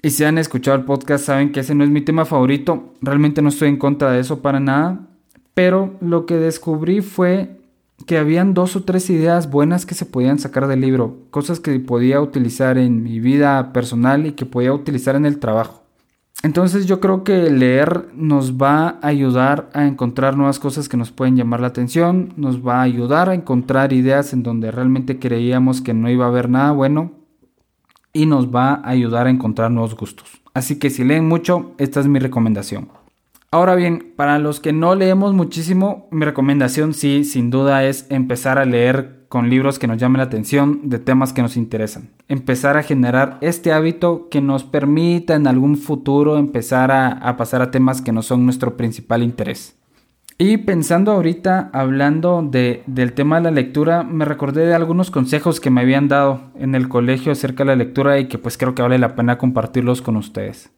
Y 0.00 0.08
si 0.08 0.24
han 0.24 0.38
escuchado 0.38 0.78
el 0.78 0.86
podcast 0.86 1.26
saben 1.26 1.52
que 1.52 1.60
ese 1.60 1.74
no 1.74 1.84
es 1.84 1.90
mi 1.90 2.00
tema 2.00 2.24
favorito, 2.24 2.94
realmente 3.02 3.42
no 3.42 3.50
estoy 3.50 3.68
en 3.68 3.76
contra 3.76 4.10
de 4.10 4.20
eso 4.20 4.40
para 4.40 4.58
nada, 4.58 5.10
pero 5.52 5.96
lo 6.00 6.24
que 6.24 6.36
descubrí 6.36 7.02
fue 7.02 7.60
que 8.06 8.16
habían 8.16 8.54
dos 8.54 8.74
o 8.74 8.84
tres 8.84 9.10
ideas 9.10 9.50
buenas 9.50 9.84
que 9.84 9.94
se 9.94 10.06
podían 10.06 10.38
sacar 10.38 10.66
del 10.66 10.80
libro, 10.80 11.18
cosas 11.30 11.60
que 11.60 11.78
podía 11.78 12.22
utilizar 12.22 12.78
en 12.78 13.02
mi 13.02 13.20
vida 13.20 13.74
personal 13.74 14.24
y 14.24 14.32
que 14.32 14.46
podía 14.46 14.72
utilizar 14.72 15.14
en 15.14 15.26
el 15.26 15.40
trabajo. 15.40 15.82
Entonces 16.42 16.86
yo 16.86 17.00
creo 17.00 17.24
que 17.24 17.50
leer 17.50 18.08
nos 18.14 18.54
va 18.54 18.98
a 19.02 19.08
ayudar 19.08 19.70
a 19.74 19.86
encontrar 19.86 20.36
nuevas 20.36 20.60
cosas 20.60 20.88
que 20.88 20.96
nos 20.96 21.10
pueden 21.10 21.36
llamar 21.36 21.60
la 21.60 21.66
atención, 21.66 22.32
nos 22.36 22.64
va 22.64 22.78
a 22.78 22.82
ayudar 22.82 23.28
a 23.28 23.34
encontrar 23.34 23.92
ideas 23.92 24.32
en 24.32 24.44
donde 24.44 24.70
realmente 24.70 25.18
creíamos 25.18 25.80
que 25.80 25.94
no 25.94 26.08
iba 26.08 26.26
a 26.26 26.28
haber 26.28 26.48
nada 26.48 26.70
bueno 26.70 27.12
y 28.12 28.26
nos 28.26 28.54
va 28.54 28.74
a 28.74 28.88
ayudar 28.88 29.26
a 29.26 29.30
encontrar 29.30 29.72
nuevos 29.72 29.96
gustos. 29.96 30.40
Así 30.54 30.78
que 30.78 30.90
si 30.90 31.02
leen 31.02 31.26
mucho, 31.26 31.72
esta 31.78 32.00
es 32.00 32.06
mi 32.06 32.20
recomendación. 32.20 32.88
Ahora 33.50 33.74
bien, 33.74 34.12
para 34.14 34.38
los 34.38 34.60
que 34.60 34.72
no 34.72 34.94
leemos 34.94 35.32
muchísimo, 35.32 36.06
mi 36.10 36.24
recomendación 36.24 36.94
sí, 36.94 37.24
sin 37.24 37.50
duda, 37.50 37.84
es 37.84 38.06
empezar 38.10 38.58
a 38.58 38.64
leer 38.64 39.17
con 39.28 39.50
libros 39.50 39.78
que 39.78 39.86
nos 39.86 39.98
llamen 39.98 40.18
la 40.18 40.24
atención 40.24 40.88
de 40.88 40.98
temas 40.98 41.32
que 41.32 41.42
nos 41.42 41.56
interesan. 41.56 42.10
Empezar 42.28 42.76
a 42.76 42.82
generar 42.82 43.38
este 43.40 43.72
hábito 43.72 44.28
que 44.30 44.40
nos 44.40 44.64
permita 44.64 45.34
en 45.34 45.46
algún 45.46 45.76
futuro 45.76 46.38
empezar 46.38 46.90
a, 46.90 47.36
pasar 47.36 47.62
a 47.62 47.70
temas 47.70 48.00
que 48.00 48.12
no 48.12 48.22
son 48.22 48.44
nuestro 48.44 48.76
principal 48.76 49.22
interés. 49.22 49.76
Y 50.40 50.58
pensando 50.58 51.12
ahorita, 51.12 51.68
hablando 51.72 52.42
del 52.42 53.12
tema 53.12 53.36
de 53.36 53.42
la 53.42 53.50
lectura, 53.50 54.04
me 54.04 54.24
recordé 54.24 54.66
de 54.66 54.74
algunos 54.74 55.10
consejos 55.10 55.60
que 55.60 55.70
me 55.70 55.80
habían 55.80 56.06
dado 56.06 56.40
en 56.56 56.74
el 56.74 56.88
colegio 56.88 57.32
acerca 57.32 57.64
de 57.64 57.70
la 57.70 57.76
lectura 57.76 58.18
y 58.20 58.28
que 58.28 58.38
pues 58.38 58.56
creo 58.56 58.74
que 58.74 58.82
vale 58.82 58.98
la 58.98 59.16
pena 59.16 59.36
compartirlos 59.36 60.00
con 60.00 60.16
ustedes. 60.16 60.70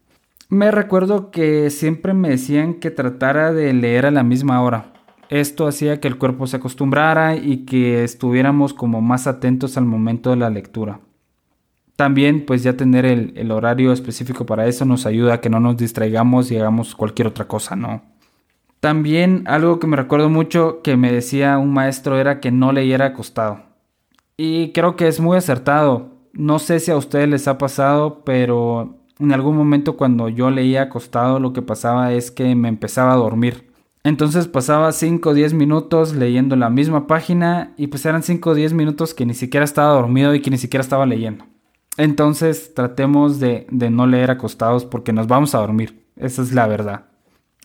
Me 0.49 0.71
recuerdo 0.71 1.31
que 1.31 1.71
siempre 1.71 2.15
me 2.15 2.31
decían 2.31 2.75
que 2.75 2.91
tratara 2.91 3.53
de 3.53 3.73
leer 3.73 4.07
a 4.07 4.11
la 4.11 4.25
misma 4.25 4.63
hora. 4.63 4.95
Esto 5.31 5.69
hacía 5.69 6.01
que 6.01 6.09
el 6.09 6.19
cuerpo 6.19 6.49
se 6.49 6.57
acostumbrara 6.57 7.37
y 7.37 7.59
que 7.59 8.03
estuviéramos 8.03 8.75
como 8.75 9.01
más 9.01 9.29
atentos 9.29 9.77
al 9.77 9.85
momento 9.85 10.31
de 10.31 10.37
la 10.37 10.51
lectura. 10.51 11.01
También 11.95 12.45
pues 12.45 12.65
ya 12.65 12.77
tener 12.77 13.07
el, 13.07 13.53
horario 13.53 13.93
específico 13.93 14.45
para 14.45 14.67
eso 14.67 14.85
nos 14.85 15.07
ayuda 15.07 15.35
a 15.35 15.41
que 15.41 15.49
no 15.49 15.61
nos 15.61 15.77
distraigamos 15.77 16.51
y 16.51 16.57
hagamos 16.57 16.97
cualquier 16.97 17.29
otra 17.29 17.47
cosa, 17.47 17.77
¿no? 17.77 18.03
También 18.81 19.45
algo 19.47 19.79
que 19.79 19.87
me 19.87 19.97
recuerdo 19.97 20.29
mucho 20.29 20.81
que 20.83 20.97
me 20.97 21.13
decía 21.13 21.59
un 21.59 21.73
maestro 21.73 22.19
era 22.19 22.41
que 22.41 22.51
no 22.51 22.73
leyera 22.73 23.07
acostado. 23.07 23.61
Y 24.37 24.73
creo 24.73 24.97
que 24.97 25.07
es 25.07 25.21
muy 25.21 25.37
acertado. 25.37 26.09
No 26.33 26.59
sé 26.59 26.81
si 26.81 26.91
a 26.91 26.97
ustedes 26.97 27.29
les 27.29 27.47
ha 27.47 27.57
pasado, 27.57 28.23
pero 28.25 28.97
en 29.21 29.33
algún 29.33 29.57
momento 29.57 29.97
cuando 29.97 30.29
yo 30.29 30.51
leía 30.51 30.83
acostado 30.83 31.39
lo 31.39 31.53
que 31.53 31.63
pasaba 31.63 32.13
es 32.15 32.33
que 32.33 32.57
me 32.57 32.69
empezaba 32.69 33.13
a 33.13 33.17
dormir. 33.17 33.70
Entonces 34.03 34.49
pasaba 34.49 34.93
5 34.93 35.29
o 35.29 35.35
10 35.35 35.53
minutos 35.53 36.15
leyendo 36.15 36.57
la 36.57 36.71
misma 36.71 37.07
página 37.07 37.75
y 37.77 37.89
pues 37.89 38.07
eran 38.07 38.23
5 38.23 38.51
o 38.51 38.55
10 38.55 38.73
minutos 38.73 39.13
que 39.13 39.27
ni 39.27 39.35
siquiera 39.35 39.65
estaba 39.65 39.93
dormido 39.93 40.35
y 40.35 40.41
que 40.41 40.51
ni 40.51 40.57
siquiera 40.57 40.83
estaba 40.83 41.05
leyendo. 41.05 41.45
Entonces 41.99 42.73
tratemos 42.73 43.41
de, 43.41 43.67
no 43.71 44.07
leer 44.07 44.31
acostados 44.31 44.87
porque 44.87 45.13
nos 45.13 45.27
vamos 45.27 45.55
a 45.55 45.59
dormir. 45.59 46.03
Esa 46.17 46.41
es 46.41 46.53
la 46.53 46.67
verdad. 46.67 47.07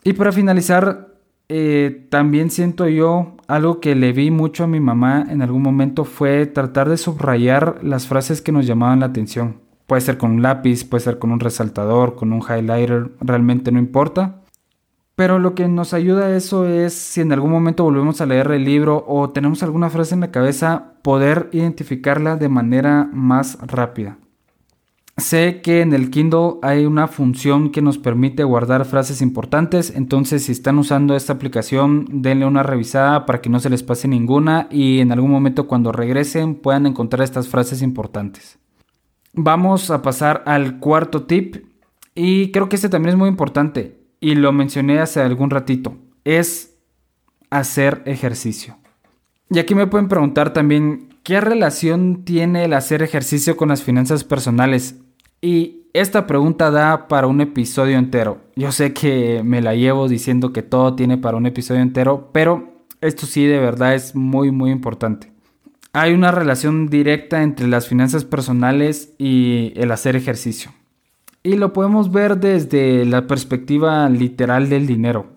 Y 0.04 0.14
para 0.14 0.34
finalizar, 0.34 1.16
eh, 1.48 2.08
también 2.10 2.52
siento 2.52 2.88
yo 2.90 3.38
algo 3.48 3.80
que 3.80 3.96
le 3.96 4.12
vi 4.12 4.32
mucho 4.32 4.66
a 4.66 4.68
mi 4.68 4.82
mamá 4.82 5.26
en 5.30 5.42
algún 5.42 5.62
momento 5.62 6.04
fue 6.04 6.48
tratar 6.48 6.90
de 6.90 6.98
subrayar 6.98 7.80
las 7.82 8.08
frases 8.08 8.42
que 8.42 8.52
nos 8.52 8.68
llamaban 8.68 9.00
la 9.00 9.06
atención. 9.08 9.62
Puede 9.88 10.02
ser 10.02 10.18
con 10.18 10.32
un 10.32 10.42
lápiz, 10.42 10.84
puede 10.84 11.04
ser 11.04 11.18
con 11.18 11.32
un 11.32 11.40
resaltador, 11.40 12.16
con 12.16 12.34
un 12.34 12.42
highlighter, 12.42 13.12
realmente 13.22 13.72
no 13.72 13.80
importa. 13.80 14.42
Pero 15.16 15.40
lo 15.40 15.56
que 15.56 15.68
nos 15.70 15.94
ayuda 15.94 16.26
a 16.26 16.36
eso 16.36 16.68
es 16.68 16.94
si 16.94 17.22
en 17.22 17.32
algún 17.32 17.52
momento 17.52 17.86
volvemos 17.86 18.20
a 18.20 18.26
leer 18.26 18.52
el 18.52 18.66
libro 18.66 19.06
o 19.08 19.30
tenemos 19.30 19.64
alguna 19.64 19.90
frase 19.90 20.14
en 20.14 20.22
la 20.22 20.32
cabeza, 20.32 20.96
poder 21.04 21.50
identificarla 21.54 22.36
de 22.36 22.50
manera 22.50 23.10
más 23.14 23.58
rápida. 23.62 24.18
Sé 25.18 25.62
que 25.62 25.80
en 25.80 25.94
el 25.94 26.10
Kindle 26.10 26.56
hay 26.62 26.86
una 26.86 27.08
función 27.08 27.72
que 27.72 27.82
nos 27.82 27.98
permite 27.98 28.44
guardar 28.44 28.84
frases 28.84 29.22
importantes, 29.22 29.94
entonces 29.96 30.44
si 30.44 30.52
están 30.52 30.78
usando 30.78 31.16
esta 31.16 31.32
aplicación, 31.32 32.06
denle 32.10 32.46
una 32.46 32.64
revisada 32.64 33.26
para 33.26 33.40
que 33.40 33.50
no 33.50 33.62
se 33.62 33.70
les 33.70 33.82
pase 33.82 34.10
ninguna 34.10 34.68
y 34.70 35.00
en 35.00 35.14
algún 35.14 35.32
momento 35.32 35.68
cuando 35.68 35.94
regresen 35.94 36.56
puedan 36.56 36.86
encontrar 36.86 37.24
estas 37.24 37.48
frases 37.48 37.82
importantes. 37.82 38.60
Vamos 39.32 39.90
a 39.90 40.02
pasar 40.02 40.44
al 40.46 40.80
cuarto 40.80 41.24
tip 41.24 41.66
y 42.14 42.52
creo 42.52 42.68
que 42.68 42.76
este 42.76 42.90
también 42.90 43.14
es 43.14 43.18
muy 43.18 43.30
importante 43.30 44.05
y 44.26 44.34
lo 44.34 44.52
mencioné 44.52 44.98
hace 44.98 45.22
algún 45.22 45.52
ratito. 45.52 45.98
Es 46.24 46.74
hacer 47.52 48.02
ejercicio. 48.08 48.76
Y 49.52 49.60
aquí 49.60 49.76
me 49.76 49.86
pueden 49.86 50.08
preguntar 50.08 50.52
también, 50.52 51.10
¿qué 51.22 51.40
relación 51.42 52.26
tiene 52.26 52.66
el 52.66 52.74
hacer 52.74 53.04
ejercicio 53.04 53.56
con 53.56 53.70
las 53.70 53.84
finanzas 53.84 54.24
personales? 54.24 54.96
Y 55.42 55.84
esta 55.94 56.26
pregunta 56.26 56.72
da 56.72 57.08
para 57.08 57.28
un 57.28 57.40
episodio 57.40 58.00
entero. 58.00 58.42
Yo 58.56 58.72
sé 58.72 58.94
que 58.94 59.44
me 59.46 59.62
la 59.62 59.76
llevo 59.76 60.08
diciendo 60.08 60.52
que 60.52 60.64
todo 60.64 60.96
tiene 60.96 61.20
para 61.20 61.38
un 61.38 61.46
episodio 61.46 61.82
entero, 61.84 62.32
pero 62.32 62.82
esto 63.02 63.28
sí 63.28 63.46
de 63.46 63.60
verdad 63.60 63.94
es 63.94 64.16
muy 64.16 64.50
muy 64.50 64.72
importante 64.72 65.36
hay 65.98 66.12
una 66.12 66.30
relación 66.30 66.88
directa 66.88 67.42
entre 67.42 67.70
las 67.70 67.88
finanzas 67.88 68.26
personales 68.26 69.14
y 69.18 69.72
el 69.78 69.92
hacer 69.92 70.18
ejercicio. 70.18 70.72
Y 71.46 71.58
lo 71.58 71.74
podemos 71.74 72.12
ver 72.12 72.40
desde 72.40 73.06
la 73.06 73.28
perspectiva 73.28 74.10
literal 74.10 74.68
del 74.68 74.88
dinero. 74.88 75.28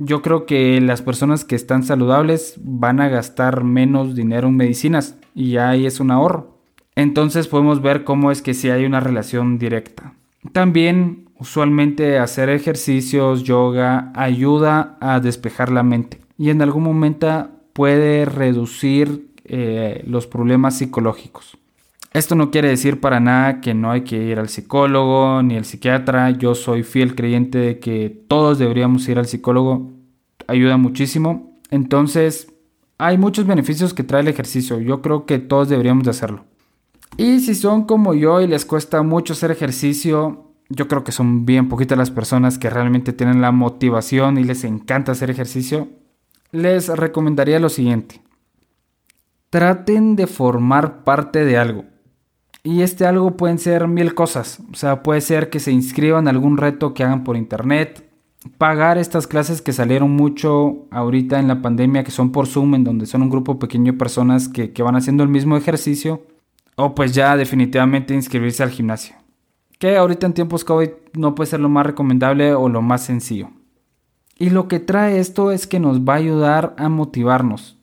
Yo 0.00 0.20
creo 0.20 0.46
que 0.46 0.80
las 0.80 1.00
personas 1.00 1.44
que 1.44 1.54
están 1.54 1.84
saludables 1.84 2.56
van 2.58 3.00
a 3.00 3.08
gastar 3.08 3.62
menos 3.62 4.16
dinero 4.16 4.48
en 4.48 4.56
medicinas 4.56 5.16
y 5.32 5.58
ahí 5.58 5.86
es 5.86 6.00
un 6.00 6.10
ahorro. 6.10 6.58
Entonces 6.96 7.46
podemos 7.46 7.80
ver 7.80 8.02
cómo 8.02 8.32
es 8.32 8.42
que 8.42 8.52
sí 8.52 8.68
hay 8.68 8.84
una 8.84 8.98
relación 8.98 9.60
directa. 9.60 10.14
También 10.50 11.28
usualmente 11.38 12.18
hacer 12.18 12.48
ejercicios, 12.48 13.44
yoga, 13.44 14.10
ayuda 14.16 14.98
a 15.00 15.20
despejar 15.20 15.70
la 15.70 15.84
mente 15.84 16.18
y 16.36 16.50
en 16.50 16.62
algún 16.62 16.82
momento 16.82 17.48
puede 17.72 18.24
reducir 18.24 19.30
eh, 19.44 20.02
los 20.04 20.26
problemas 20.26 20.78
psicológicos. 20.78 21.56
Esto 22.14 22.36
no 22.36 22.52
quiere 22.52 22.68
decir 22.68 23.00
para 23.00 23.18
nada 23.18 23.60
que 23.60 23.74
no 23.74 23.90
hay 23.90 24.02
que 24.02 24.16
ir 24.16 24.38
al 24.38 24.48
psicólogo 24.48 25.42
ni 25.42 25.56
al 25.56 25.64
psiquiatra. 25.64 26.30
Yo 26.30 26.54
soy 26.54 26.84
fiel 26.84 27.16
creyente 27.16 27.58
de 27.58 27.80
que 27.80 28.08
todos 28.28 28.60
deberíamos 28.60 29.08
ir 29.08 29.18
al 29.18 29.26
psicólogo. 29.26 29.90
Ayuda 30.46 30.76
muchísimo. 30.76 31.58
Entonces, 31.70 32.54
hay 32.98 33.18
muchos 33.18 33.48
beneficios 33.48 33.94
que 33.94 34.04
trae 34.04 34.20
el 34.20 34.28
ejercicio. 34.28 34.78
Yo 34.78 35.02
creo 35.02 35.26
que 35.26 35.40
todos 35.40 35.68
deberíamos 35.68 36.04
de 36.04 36.10
hacerlo. 36.10 36.44
Y 37.16 37.40
si 37.40 37.56
son 37.56 37.84
como 37.84 38.14
yo 38.14 38.40
y 38.40 38.46
les 38.46 38.64
cuesta 38.64 39.02
mucho 39.02 39.32
hacer 39.32 39.50
ejercicio, 39.50 40.52
yo 40.68 40.86
creo 40.86 41.02
que 41.02 41.10
son 41.10 41.44
bien 41.44 41.68
poquitas 41.68 41.98
las 41.98 42.12
personas 42.12 42.58
que 42.58 42.70
realmente 42.70 43.12
tienen 43.12 43.40
la 43.40 43.50
motivación 43.50 44.38
y 44.38 44.44
les 44.44 44.62
encanta 44.62 45.10
hacer 45.10 45.30
ejercicio. 45.30 45.88
Les 46.52 46.86
recomendaría 46.86 47.58
lo 47.58 47.68
siguiente 47.68 48.24
traten 49.54 50.16
de 50.16 50.26
formar 50.26 51.04
parte 51.04 51.44
de 51.44 51.56
algo. 51.56 51.84
Y 52.64 52.80
este 52.80 53.06
algo 53.06 53.36
pueden 53.36 53.58
ser 53.58 53.86
mil 53.86 54.14
cosas. 54.14 54.60
O 54.72 54.74
sea, 54.74 55.02
puede 55.02 55.20
ser 55.20 55.50
que 55.50 55.60
se 55.60 55.70
inscriban 55.70 56.26
a 56.26 56.30
algún 56.30 56.56
reto 56.56 56.94
que 56.94 57.04
hagan 57.04 57.22
por 57.22 57.36
internet, 57.36 58.10
pagar 58.58 58.98
estas 58.98 59.26
clases 59.26 59.62
que 59.62 59.72
salieron 59.72 60.10
mucho 60.10 60.86
ahorita 60.90 61.38
en 61.38 61.46
la 61.46 61.62
pandemia, 61.62 62.02
que 62.02 62.10
son 62.10 62.32
por 62.32 62.46
Zoom, 62.46 62.74
en 62.74 62.84
donde 62.84 63.06
son 63.06 63.22
un 63.22 63.30
grupo 63.30 63.58
pequeño 63.58 63.92
de 63.92 63.98
personas 63.98 64.48
que, 64.48 64.72
que 64.72 64.82
van 64.82 64.96
haciendo 64.96 65.22
el 65.22 65.28
mismo 65.28 65.56
ejercicio, 65.56 66.26
o 66.76 66.94
pues 66.94 67.14
ya 67.14 67.36
definitivamente 67.36 68.14
inscribirse 68.14 68.62
al 68.62 68.70
gimnasio. 68.70 69.14
Que 69.78 69.96
ahorita 69.96 70.26
en 70.26 70.32
tiempos 70.32 70.64
COVID 70.64 70.88
no 71.12 71.34
puede 71.34 71.50
ser 71.50 71.60
lo 71.60 71.68
más 71.68 71.84
recomendable 71.84 72.54
o 72.54 72.68
lo 72.70 72.80
más 72.80 73.04
sencillo. 73.04 73.50
Y 74.38 74.50
lo 74.50 74.68
que 74.68 74.80
trae 74.80 75.20
esto 75.20 75.52
es 75.52 75.66
que 75.66 75.78
nos 75.78 76.00
va 76.00 76.14
a 76.14 76.16
ayudar 76.16 76.74
a 76.78 76.88
motivarnos 76.88 77.78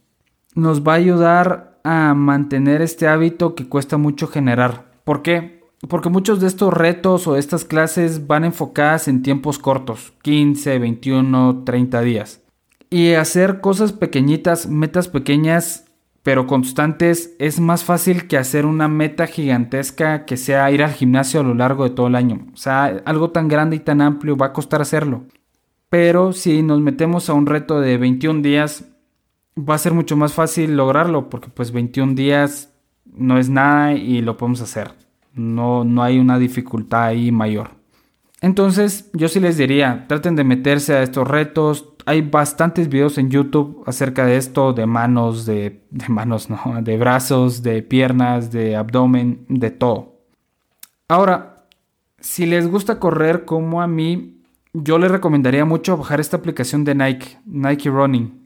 nos 0.55 0.85
va 0.85 0.93
a 0.93 0.97
ayudar 0.97 1.70
a 1.83 2.13
mantener 2.13 2.81
este 2.81 3.07
hábito 3.07 3.55
que 3.55 3.67
cuesta 3.67 3.97
mucho 3.97 4.27
generar. 4.27 4.91
¿Por 5.03 5.21
qué? 5.21 5.61
Porque 5.87 6.09
muchos 6.09 6.39
de 6.39 6.47
estos 6.47 6.73
retos 6.73 7.27
o 7.27 7.37
estas 7.37 7.65
clases 7.65 8.27
van 8.27 8.45
enfocadas 8.45 9.07
en 9.07 9.23
tiempos 9.23 9.57
cortos, 9.57 10.13
15, 10.21 10.77
21, 10.77 11.63
30 11.65 12.01
días. 12.01 12.41
Y 12.89 13.13
hacer 13.13 13.61
cosas 13.61 13.93
pequeñitas, 13.93 14.67
metas 14.67 15.07
pequeñas, 15.07 15.85
pero 16.23 16.45
constantes, 16.45 17.35
es 17.39 17.59
más 17.59 17.83
fácil 17.83 18.27
que 18.27 18.37
hacer 18.37 18.67
una 18.67 18.87
meta 18.87 19.25
gigantesca 19.25 20.25
que 20.25 20.37
sea 20.37 20.69
ir 20.69 20.83
al 20.83 20.91
gimnasio 20.91 21.39
a 21.39 21.43
lo 21.43 21.55
largo 21.55 21.83
de 21.83 21.95
todo 21.95 22.07
el 22.07 22.15
año. 22.15 22.45
O 22.53 22.57
sea, 22.57 23.01
algo 23.05 23.31
tan 23.31 23.47
grande 23.47 23.77
y 23.77 23.79
tan 23.79 24.01
amplio 24.01 24.37
va 24.37 24.47
a 24.47 24.53
costar 24.53 24.81
hacerlo. 24.81 25.23
Pero 25.89 26.31
si 26.31 26.61
nos 26.61 26.79
metemos 26.79 27.29
a 27.29 27.33
un 27.33 27.47
reto 27.47 27.81
de 27.81 27.97
21 27.97 28.41
días, 28.41 28.85
va 29.57 29.75
a 29.75 29.79
ser 29.79 29.93
mucho 29.93 30.15
más 30.15 30.33
fácil 30.33 30.75
lograrlo 30.75 31.29
porque 31.29 31.49
pues 31.49 31.71
21 31.71 32.13
días 32.13 32.73
no 33.05 33.37
es 33.37 33.49
nada 33.49 33.93
y 33.93 34.21
lo 34.21 34.37
podemos 34.37 34.61
hacer. 34.61 34.93
No, 35.33 35.83
no 35.83 36.03
hay 36.03 36.19
una 36.19 36.39
dificultad 36.39 37.05
ahí 37.05 37.31
mayor. 37.31 37.71
Entonces 38.41 39.09
yo 39.13 39.27
sí 39.27 39.39
les 39.39 39.57
diría, 39.57 40.05
traten 40.07 40.35
de 40.35 40.43
meterse 40.43 40.95
a 40.95 41.03
estos 41.03 41.27
retos. 41.27 41.93
Hay 42.05 42.21
bastantes 42.21 42.89
videos 42.89 43.17
en 43.19 43.29
YouTube 43.29 43.83
acerca 43.85 44.25
de 44.25 44.37
esto, 44.37 44.73
de 44.73 44.87
manos, 44.87 45.45
de, 45.45 45.83
de 45.91 46.09
manos, 46.09 46.49
no, 46.49 46.59
de 46.81 46.97
brazos, 46.97 47.61
de 47.61 47.83
piernas, 47.83 48.51
de 48.51 48.75
abdomen, 48.75 49.45
de 49.47 49.71
todo. 49.71 50.19
Ahora, 51.07 51.47
Si 52.23 52.45
les 52.45 52.67
gusta 52.67 52.99
correr 52.99 53.45
como 53.45 53.81
a 53.81 53.87
mí, 53.87 54.41
yo 54.73 54.99
les 54.99 55.09
recomendaría 55.11 55.65
mucho 55.65 55.97
bajar 55.97 56.19
esta 56.19 56.37
aplicación 56.37 56.83
de 56.83 56.93
Nike, 56.93 57.37
Nike 57.45 57.89
Running. 57.89 58.40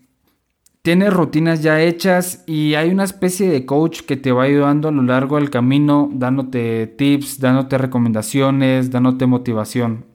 Tiene 0.85 1.09
rutinas 1.09 1.63
ya 1.63 1.81
hechas 1.81 2.43
y 2.45 2.75
hay 2.75 2.91
una 2.91 3.05
especie 3.05 3.49
de 3.49 3.65
coach 3.65 4.01
que 4.01 4.17
te 4.17 4.31
va 4.31 4.43
ayudando 4.43 4.87
a 4.87 4.91
lo 4.91 5.01
largo 5.01 5.37
del 5.37 5.49
camino, 5.49 6.11
dándote 6.13 6.85
tips, 6.85 7.39
dándote 7.39 7.79
recomendaciones, 7.79 8.91
dándote 8.91 9.25
motivación. 9.25 10.05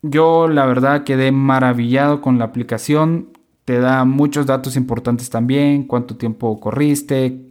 Yo 0.00 0.48
la 0.48 0.64
verdad 0.64 1.04
quedé 1.04 1.30
maravillado 1.30 2.22
con 2.22 2.38
la 2.38 2.46
aplicación. 2.46 3.34
Te 3.66 3.78
da 3.78 4.06
muchos 4.06 4.46
datos 4.46 4.76
importantes 4.76 5.28
también, 5.28 5.84
cuánto 5.86 6.16
tiempo 6.16 6.58
corriste, 6.58 7.42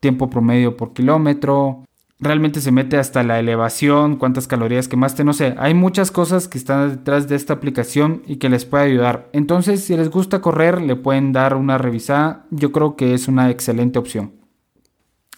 tiempo 0.00 0.30
promedio 0.30 0.74
por 0.74 0.94
kilómetro, 0.94 1.84
realmente 2.22 2.60
se 2.60 2.70
mete 2.70 2.96
hasta 2.98 3.24
la 3.24 3.40
elevación, 3.40 4.16
cuántas 4.16 4.46
calorías 4.46 4.86
quemaste, 4.86 5.24
no 5.24 5.32
sé, 5.32 5.54
hay 5.58 5.74
muchas 5.74 6.12
cosas 6.12 6.46
que 6.46 6.56
están 6.56 6.88
detrás 6.88 7.28
de 7.28 7.34
esta 7.34 7.54
aplicación 7.54 8.22
y 8.26 8.36
que 8.36 8.48
les 8.48 8.64
puede 8.64 8.84
ayudar. 8.84 9.28
Entonces, 9.32 9.84
si 9.84 9.96
les 9.96 10.08
gusta 10.08 10.40
correr, 10.40 10.80
le 10.80 10.94
pueden 10.94 11.32
dar 11.32 11.56
una 11.56 11.78
revisada, 11.78 12.46
yo 12.50 12.70
creo 12.70 12.94
que 12.96 13.12
es 13.12 13.26
una 13.26 13.50
excelente 13.50 13.98
opción. 13.98 14.32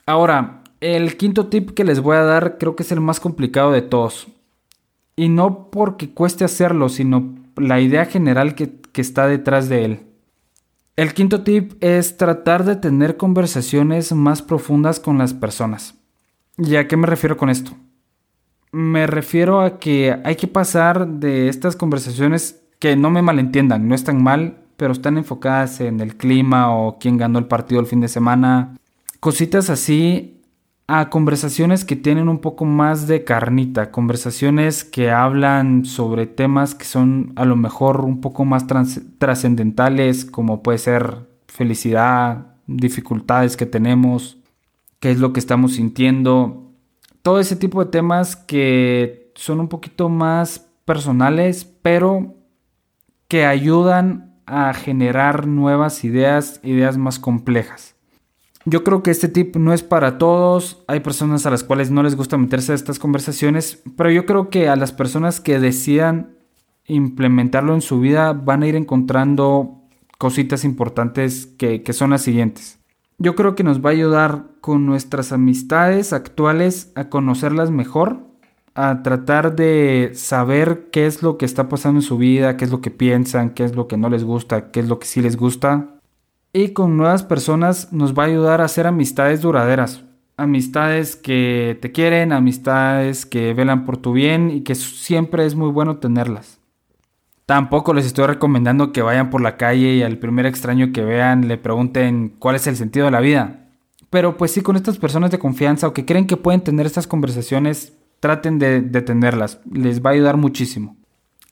Ahora, 0.05 0.63
el 0.81 1.17
quinto 1.17 1.47
tip 1.47 1.71
que 1.71 1.85
les 1.85 2.01
voy 2.01 2.17
a 2.17 2.23
dar 2.23 2.59
creo 2.59 2.77
que 2.77 2.83
es 2.83 2.93
el 2.93 3.01
más 3.01 3.19
complicado 3.19 3.73
de 3.73 3.81
todos. 3.81 4.29
Y 5.17 5.31
no 5.31 5.71
porque 5.71 6.11
cueste 6.11 6.45
hacerlo, 6.45 6.91
sino 6.91 7.35
la 7.57 7.81
idea 7.81 8.05
general 8.05 8.55
que, 8.55 8.81
que 8.93 9.01
está 9.01 9.27
detrás 9.27 9.71
de 9.71 9.85
él. 9.87 10.01
El 10.97 11.15
quinto 11.15 11.43
tip 11.43 11.83
es 11.83 12.19
tratar 12.19 12.65
de 12.65 12.77
tener 12.77 13.17
conversaciones 13.17 14.13
más 14.13 14.43
profundas 14.43 15.01
con 15.01 15.17
las 15.17 15.33
personas. 15.33 16.04
¿Y 16.57 16.77
a 16.77 16.87
qué 16.87 16.97
me 16.97 17.07
refiero 17.07 17.37
con 17.37 17.51
esto? 17.51 17.73
Me 18.71 19.07
refiero 19.07 19.61
a 19.61 19.79
que 19.79 20.17
hay 20.25 20.37
que 20.37 20.47
pasar 20.47 21.07
de 21.07 21.49
estas 21.49 21.77
conversaciones 21.77 22.63
que 22.79 22.97
no 22.97 23.11
me 23.11 23.23
malentiendan, 23.23 23.89
no 23.89 23.95
están 23.95 24.23
mal, 24.23 24.59
pero 24.77 24.93
están 24.93 25.17
enfocadas 25.17 25.81
en 25.81 26.01
el 26.01 26.17
clima 26.17 26.75
o 26.75 26.99
quién 26.99 27.17
ganó 27.17 27.39
el 27.39 27.47
partido 27.47 27.81
el 27.81 27.87
fin 27.87 28.01
de 28.01 28.09
semana. 28.09 28.77
Cositas 29.21 29.71
así 29.71 30.43
a 30.87 31.09
conversaciones 31.09 31.85
que 31.85 31.97
tienen 31.97 32.29
un 32.29 32.39
poco 32.39 32.65
más 32.65 33.07
de 33.07 33.25
carnita, 33.25 33.91
conversaciones 33.91 34.85
que 34.85 35.11
hablan 35.11 35.85
sobre 35.87 36.27
temas 36.27 36.75
que 36.75 36.85
son 36.85 37.33
a 37.37 37.45
lo 37.45 37.57
mejor 37.57 38.03
un 38.03 38.21
poco 38.21 38.45
más 38.45 38.67
trascendentales, 39.19 40.25
como 40.25 40.63
puede 40.63 40.79
ser 40.79 41.29
felicidad, 41.49 42.49
dificultades 42.67 43.57
que 43.57 43.67
tenemos, 43.67 44.39
qué 45.05 45.11
es 45.11 45.19
lo 45.19 45.35
que 45.35 45.41
estamos 45.41 45.75
sintiendo, 45.75 46.73
todo 47.21 47.39
ese 47.39 47.57
tipo 47.57 47.85
de 47.85 47.91
temas 47.91 48.37
que 48.37 49.31
son 49.35 49.61
un 49.61 49.69
poquito 49.69 50.09
más 50.09 50.71
personales, 50.87 51.71
pero 51.83 52.37
que 53.29 53.45
ayudan 53.45 54.41
a 54.47 54.73
generar 54.73 55.47
nuevas 55.47 56.05
ideas, 56.05 56.59
ideas 56.63 56.97
más 56.97 57.19
complejas. 57.19 57.97
Yo 58.65 58.83
creo 58.83 59.03
que 59.03 59.11
este 59.11 59.29
tip 59.29 59.57
no 59.57 59.75
es 59.75 59.83
para 59.83 60.17
todos, 60.17 60.83
hay 60.87 61.01
personas 61.01 61.45
a 61.45 61.51
las 61.51 61.65
cuales 61.65 61.91
no 61.91 62.03
les 62.03 62.17
gusta 62.17 62.39
meterse 62.39 62.73
a 62.73 62.75
estas 62.75 62.99
conversaciones, 62.99 63.83
pero 63.99 64.11
yo 64.11 64.25
creo 64.25 64.49
que 64.49 64.71
a 64.71 64.77
las 64.77 64.93
personas 64.93 65.39
que 65.39 65.61
decidan 65.61 66.39
implementarlo 66.87 67.75
en 67.75 67.83
su 67.83 68.01
vida 68.01 68.33
van 68.33 68.63
a 68.63 68.69
ir 68.69 68.75
encontrando 68.75 69.83
cositas 70.17 70.65
importantes 70.65 71.45
que, 71.45 71.83
que 71.83 71.93
son 71.93 72.09
las 72.09 72.23
siguientes 72.23 72.79
yo 73.19 73.35
creo 73.35 73.55
que 73.55 73.65
nos 73.65 73.85
va 73.85 73.91
a 73.91 73.93
ayudar 73.93 74.45
con 74.61 74.87
nuestras 74.87 75.33
amistades 75.33 76.13
actuales 76.13 76.93
a 76.95 77.09
conocerlas 77.09 77.71
mejor, 77.71 78.19
a 78.75 79.03
tratar 79.03 79.55
de 79.55 80.11
saber 80.15 80.89
qué 80.91 81.07
es 81.07 81.23
lo 81.23 81.39
que 81.39 81.45
está 81.45 81.69
pasando 81.69 82.01
en 82.01 82.03
su 82.03 82.19
vida, 82.19 82.57
qué 82.57 82.65
es 82.65 82.71
lo 82.71 82.81
que 82.81 82.91
piensan, 82.91 83.51
qué 83.51 83.65
es 83.65 83.77
lo 83.77 83.87
que 83.87 83.97
no 83.97 84.09
les 84.09 84.25
gusta, 84.25 84.71
qué 84.71 84.81
es 84.81 84.89
lo 84.89 84.99
que 84.99 85.07
sí 85.07 85.23
les 85.23 85.37
gusta. 85.37 86.01
Y 86.53 86.69
con 86.69 86.97
nuevas 86.97 87.23
personas 87.23 87.93
nos 87.93 88.17
va 88.17 88.25
a 88.25 88.27
ayudar 88.27 88.61
a 88.61 88.65
hacer 88.65 88.87
amistades 88.87 89.43
duraderas. 89.43 90.05
Amistades 90.37 91.15
que 91.15 91.79
te 91.81 91.93
quieren, 91.93 92.33
amistades 92.33 93.27
que 93.27 93.55
velan 93.55 93.85
por 93.85 93.97
tu 93.97 94.13
bien 94.13 94.51
y 94.51 94.63
que 94.63 94.75
siempre 94.75 95.47
es 95.47 95.55
muy 95.55 95.71
bueno 95.71 95.99
tenerlas. 95.99 96.64
Tampoco 97.47 97.93
les 97.93 98.07
estoy 98.07 98.27
recomendando 98.27 98.93
que 98.93 99.03
vayan 99.03 99.29
por 99.29 99.43
la 99.43 99.57
calle 99.57 99.95
y 99.95 100.03
al 100.03 100.19
primer 100.19 100.47
extraño 100.47 100.93
que 100.93 101.05
vean 101.05 101.47
le 101.47 101.59
pregunten 101.59 102.35
cuál 102.39 102.57
es 102.57 102.67
el 102.67 102.77
sentido 102.77 103.05
de 103.05 103.13
la 103.13 103.21
vida. 103.21 103.69
Pero 104.09 104.37
pues 104.37 104.53
sí, 104.53 104.63
con 104.63 104.77
estas 104.77 104.97
personas 104.97 105.31
de 105.31 105.39
confianza 105.39 105.89
o 105.89 105.93
que 105.93 106.07
creen 106.07 106.27
que 106.27 106.39
pueden 106.39 106.63
tener 106.63 106.87
estas 106.87 107.07
conversaciones, 107.07 107.93
traten 108.21 108.59
de, 108.59 108.81
tenerlas. 109.03 109.61
Les 109.71 110.01
va 110.01 110.11
a 110.11 110.13
ayudar 110.15 110.39
muchísimo. 110.39 110.97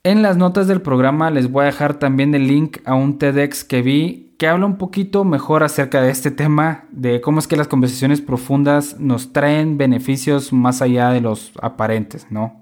En 0.05 0.23
las 0.23 0.39
notas 0.39 0.67
del 0.67 0.81
programa 0.81 1.31
les 1.31 1.51
voy 1.51 1.65
a 1.65 1.67
dejar 1.67 1.99
también 1.99 2.35
el 2.35 2.49
link 2.49 2.79
a 2.87 2.95
un 2.95 3.19
TEDx 3.19 3.63
que 3.63 3.83
vi 3.83 4.35
que 4.39 4.49
habla 4.49 4.67
un 4.67 4.79
poquito 4.79 5.25
mejor 5.25 5.63
acerca 5.63 6.01
de 6.01 6.11
este 6.11 6.31
tema, 6.31 6.87
de 6.91 7.21
cómo 7.21 7.39
es 7.39 7.47
que 7.47 7.57
las 7.57 7.69
conversaciones 7.69 8.21
profundas 8.21 8.99
nos 8.99 9.33
traen 9.33 9.77
beneficios 9.77 10.53
más 10.53 10.83
allá 10.83 11.11
de 11.11 11.21
los 11.21 11.53
aparentes, 11.61 12.27
¿no? 12.31 12.62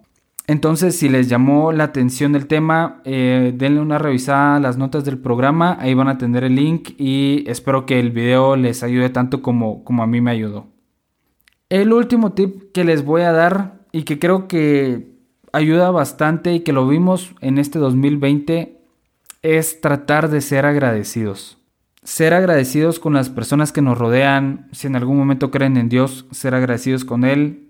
Entonces, 0.50 0.96
si 0.96 1.08
les 1.08 1.28
llamó 1.28 1.70
la 1.70 1.84
atención 1.84 2.34
el 2.34 2.48
tema, 2.48 3.02
eh, 3.04 3.52
denle 3.54 3.80
una 3.80 3.98
revisada 3.98 4.56
a 4.56 4.58
las 4.58 4.76
notas 4.76 5.04
del 5.04 5.16
programa, 5.16 5.76
ahí 5.78 5.94
van 5.94 6.08
a 6.08 6.18
tener 6.18 6.42
el 6.42 6.56
link 6.56 6.90
y 6.98 7.44
espero 7.46 7.86
que 7.86 8.00
el 8.00 8.10
video 8.10 8.56
les 8.56 8.82
ayude 8.82 9.10
tanto 9.10 9.42
como, 9.42 9.84
como 9.84 10.02
a 10.02 10.08
mí 10.08 10.20
me 10.20 10.32
ayudó. 10.32 10.66
El 11.68 11.92
último 11.92 12.32
tip 12.32 12.72
que 12.72 12.82
les 12.82 13.04
voy 13.04 13.22
a 13.22 13.30
dar 13.30 13.84
y 13.92 14.02
que 14.02 14.18
creo 14.18 14.48
que 14.48 15.12
ayuda 15.52 15.92
bastante 15.92 16.52
y 16.52 16.60
que 16.64 16.72
lo 16.72 16.88
vimos 16.88 17.32
en 17.40 17.58
este 17.58 17.78
2020 17.78 18.76
es 19.42 19.80
tratar 19.80 20.30
de 20.30 20.40
ser 20.40 20.66
agradecidos. 20.66 21.58
Ser 22.02 22.34
agradecidos 22.34 22.98
con 22.98 23.12
las 23.12 23.28
personas 23.28 23.70
que 23.70 23.82
nos 23.82 23.96
rodean, 23.96 24.66
si 24.72 24.88
en 24.88 24.96
algún 24.96 25.16
momento 25.16 25.52
creen 25.52 25.76
en 25.76 25.88
Dios, 25.88 26.26
ser 26.32 26.56
agradecidos 26.56 27.04
con 27.04 27.22
Él, 27.22 27.69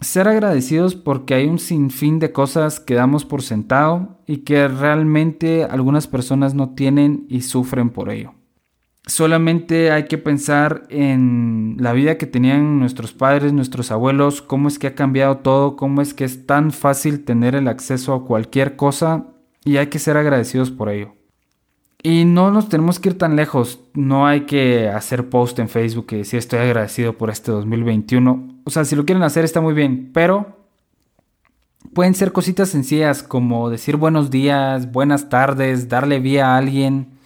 ser 0.00 0.28
agradecidos 0.28 0.94
porque 0.94 1.34
hay 1.34 1.46
un 1.46 1.58
sinfín 1.58 2.18
de 2.18 2.32
cosas 2.32 2.80
que 2.80 2.94
damos 2.94 3.24
por 3.24 3.42
sentado 3.42 4.18
y 4.26 4.38
que 4.38 4.66
realmente 4.68 5.64
algunas 5.64 6.06
personas 6.06 6.54
no 6.54 6.74
tienen 6.74 7.26
y 7.28 7.42
sufren 7.42 7.90
por 7.90 8.10
ello. 8.10 8.34
Solamente 9.06 9.90
hay 9.90 10.04
que 10.04 10.18
pensar 10.18 10.84
en 10.88 11.76
la 11.78 11.92
vida 11.92 12.16
que 12.16 12.26
tenían 12.26 12.78
nuestros 12.78 13.12
padres, 13.12 13.52
nuestros 13.52 13.90
abuelos, 13.90 14.40
cómo 14.40 14.68
es 14.68 14.78
que 14.78 14.86
ha 14.86 14.94
cambiado 14.94 15.38
todo, 15.38 15.76
cómo 15.76 16.00
es 16.00 16.14
que 16.14 16.24
es 16.24 16.46
tan 16.46 16.70
fácil 16.70 17.24
tener 17.24 17.54
el 17.54 17.66
acceso 17.66 18.14
a 18.14 18.24
cualquier 18.24 18.76
cosa 18.76 19.26
y 19.64 19.78
hay 19.78 19.88
que 19.88 19.98
ser 19.98 20.16
agradecidos 20.16 20.70
por 20.70 20.90
ello. 20.90 21.19
Y 22.02 22.24
no 22.24 22.50
nos 22.50 22.68
tenemos 22.68 22.98
que 22.98 23.10
ir 23.10 23.18
tan 23.18 23.36
lejos. 23.36 23.80
No 23.94 24.26
hay 24.26 24.42
que 24.42 24.88
hacer 24.88 25.28
post 25.28 25.58
en 25.58 25.68
Facebook 25.68 26.06
y 26.10 26.16
decir 26.16 26.38
estoy 26.38 26.60
agradecido 26.60 27.16
por 27.18 27.30
este 27.30 27.50
2021. 27.52 28.62
O 28.64 28.70
sea, 28.70 28.84
si 28.84 28.96
lo 28.96 29.04
quieren 29.04 29.22
hacer 29.22 29.44
está 29.44 29.60
muy 29.60 29.74
bien, 29.74 30.10
pero 30.12 30.60
pueden 31.92 32.14
ser 32.14 32.32
cositas 32.32 32.68
sencillas 32.70 33.22
como 33.22 33.68
decir 33.68 33.96
buenos 33.96 34.30
días, 34.30 34.90
buenas 34.92 35.28
tardes, 35.28 35.88
darle 35.88 36.20
vía 36.20 36.54
a 36.54 36.56
alguien. 36.56 37.18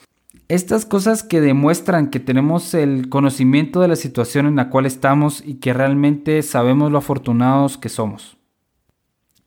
Estas 0.49 0.85
cosas 0.85 1.23
que 1.23 1.41
demuestran 1.41 2.11
que 2.11 2.21
tenemos 2.21 2.75
el 2.75 3.09
conocimiento 3.09 3.81
de 3.81 3.89
la 3.89 3.97
situación 3.97 4.47
en 4.47 4.57
la 4.57 4.71
cual 4.71 4.87
estamos 4.87 5.43
y 5.45 5.55
que 5.55 5.73
realmente 5.73 6.43
sabemos 6.43 6.91
lo 6.91 6.99
afortunados 6.99 7.79
que 7.79 7.89
somos. 7.89 8.37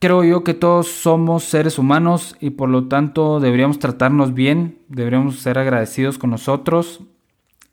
Creo 0.00 0.22
yo 0.22 0.44
que 0.44 0.54
todos 0.54 0.86
somos 0.86 1.42
seres 1.42 1.76
humanos 1.76 2.36
y 2.40 2.50
por 2.50 2.68
lo 2.68 2.86
tanto 2.86 3.40
deberíamos 3.40 3.80
tratarnos 3.80 4.32
bien, 4.32 4.78
deberíamos 4.88 5.40
ser 5.40 5.58
agradecidos 5.58 6.18
con 6.18 6.30
nosotros. 6.30 7.00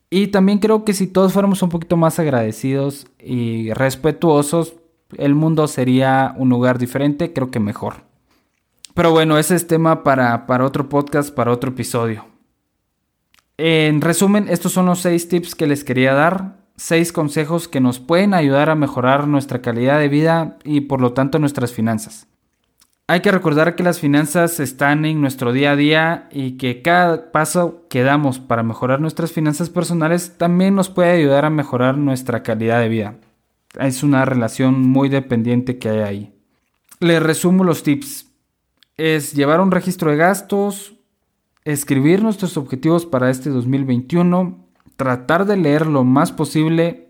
Y 0.09 0.27
también 0.27 0.57
creo 0.57 0.85
que 0.85 0.93
si 0.93 1.05
todos 1.05 1.33
fuéramos 1.33 1.61
un 1.61 1.69
poquito 1.69 1.97
más 1.97 2.17
agradecidos 2.17 3.05
y 3.19 3.71
respetuosos, 3.73 4.73
el 5.17 5.35
mundo 5.35 5.67
sería 5.67 6.33
un 6.37 6.49
lugar 6.49 6.79
diferente, 6.79 7.31
creo 7.31 7.51
que 7.51 7.59
mejor. 7.59 8.05
Pero 8.95 9.11
bueno, 9.11 9.37
ese 9.37 9.55
es 9.55 9.67
tema 9.67 10.03
para, 10.03 10.47
para 10.47 10.65
otro 10.65 10.89
podcast, 10.89 11.29
para 11.31 11.51
otro 11.51 11.71
episodio. 11.71 12.25
En 13.57 14.01
resumen, 14.01 14.47
estos 14.49 14.71
son 14.71 14.87
los 14.87 14.99
seis 14.99 15.29
tips 15.29 15.53
que 15.53 15.67
les 15.67 15.83
quería 15.83 16.13
dar 16.13 16.64
seis 16.77 17.11
consejos 17.11 17.67
que 17.67 17.79
nos 17.79 17.99
pueden 17.99 18.33
ayudar 18.33 18.69
a 18.69 18.75
mejorar 18.75 19.27
nuestra 19.27 19.61
calidad 19.61 19.99
de 19.99 20.09
vida 20.09 20.57
y 20.63 20.81
por 20.81 21.01
lo 21.01 21.13
tanto 21.13 21.39
nuestras 21.39 21.73
finanzas. 21.73 22.27
Hay 23.07 23.21
que 23.21 23.31
recordar 23.31 23.75
que 23.75 23.83
las 23.83 23.99
finanzas 23.99 24.59
están 24.59 25.05
en 25.05 25.21
nuestro 25.21 25.53
día 25.53 25.71
a 25.71 25.75
día 25.75 26.27
y 26.31 26.57
que 26.57 26.81
cada 26.81 27.31
paso 27.31 27.85
que 27.87 28.01
damos 28.01 28.39
para 28.39 28.63
mejorar 28.63 28.99
nuestras 28.99 29.31
finanzas 29.31 29.69
personales 29.69 30.39
también 30.39 30.73
nos 30.73 30.89
puede 30.89 31.11
ayudar 31.11 31.45
a 31.45 31.51
mejorar 31.51 31.99
nuestra 31.99 32.41
calidad 32.41 32.79
de 32.79 32.89
vida. 32.89 33.15
Es 33.79 34.01
una 34.01 34.25
relación 34.25 34.81
muy 34.81 35.09
dependiente 35.09 35.77
que 35.77 35.89
hay 35.89 35.99
ahí. 35.99 36.33
Les 36.99 37.21
resumo 37.21 37.63
los 37.63 37.83
tips. 37.83 38.31
Es 38.97 39.33
llevar 39.33 39.61
un 39.61 39.69
registro 39.69 40.09
de 40.09 40.17
gastos, 40.17 40.95
escribir 41.63 42.23
nuestros 42.23 42.57
objetivos 42.57 43.05
para 43.05 43.29
este 43.29 43.51
2021, 43.51 44.64
tratar 44.95 45.45
de 45.45 45.57
leer 45.57 45.87
lo 45.87 46.03
más 46.03 46.31
posible, 46.31 47.09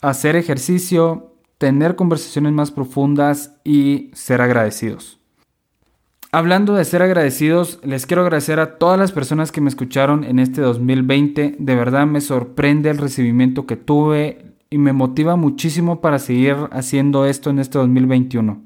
hacer 0.00 0.36
ejercicio, 0.36 1.34
tener 1.58 1.96
conversaciones 1.96 2.52
más 2.52 2.70
profundas 2.70 3.56
y 3.64 4.10
ser 4.12 4.40
agradecidos. 4.40 5.18
Hablando 6.34 6.74
de 6.74 6.84
ser 6.84 7.00
agradecidos, 7.00 7.78
les 7.84 8.06
quiero 8.06 8.22
agradecer 8.22 8.58
a 8.58 8.76
todas 8.76 8.98
las 8.98 9.12
personas 9.12 9.52
que 9.52 9.60
me 9.60 9.68
escucharon 9.68 10.24
en 10.24 10.40
este 10.40 10.60
2020. 10.60 11.54
De 11.60 11.74
verdad 11.76 12.06
me 12.06 12.20
sorprende 12.20 12.90
el 12.90 12.98
recibimiento 12.98 13.66
que 13.66 13.76
tuve 13.76 14.54
y 14.68 14.78
me 14.78 14.92
motiva 14.92 15.36
muchísimo 15.36 16.00
para 16.00 16.18
seguir 16.18 16.56
haciendo 16.72 17.24
esto 17.26 17.50
en 17.50 17.60
este 17.60 17.78
2021. 17.78 18.60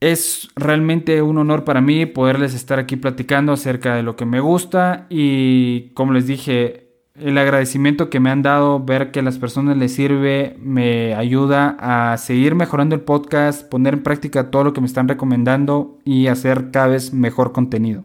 Es 0.00 0.48
realmente 0.56 1.20
un 1.20 1.36
honor 1.36 1.64
para 1.64 1.82
mí 1.82 2.06
poderles 2.06 2.54
estar 2.54 2.78
aquí 2.78 2.96
platicando 2.96 3.52
acerca 3.52 3.94
de 3.94 4.02
lo 4.02 4.16
que 4.16 4.24
me 4.24 4.40
gusta 4.40 5.06
y 5.10 5.90
como 5.90 6.14
les 6.14 6.26
dije, 6.26 6.85
el 7.18 7.38
agradecimiento 7.38 8.10
que 8.10 8.20
me 8.20 8.30
han 8.30 8.42
dado, 8.42 8.84
ver 8.84 9.10
que 9.10 9.20
a 9.20 9.22
las 9.22 9.38
personas 9.38 9.76
les 9.76 9.94
sirve, 9.94 10.56
me 10.60 11.14
ayuda 11.14 11.76
a 11.78 12.16
seguir 12.16 12.54
mejorando 12.54 12.94
el 12.94 13.00
podcast, 13.00 13.68
poner 13.68 13.94
en 13.94 14.02
práctica 14.02 14.50
todo 14.50 14.64
lo 14.64 14.72
que 14.72 14.80
me 14.80 14.86
están 14.86 15.08
recomendando 15.08 15.98
y 16.04 16.26
hacer 16.26 16.70
cada 16.70 16.88
vez 16.88 17.12
mejor 17.12 17.52
contenido. 17.52 18.04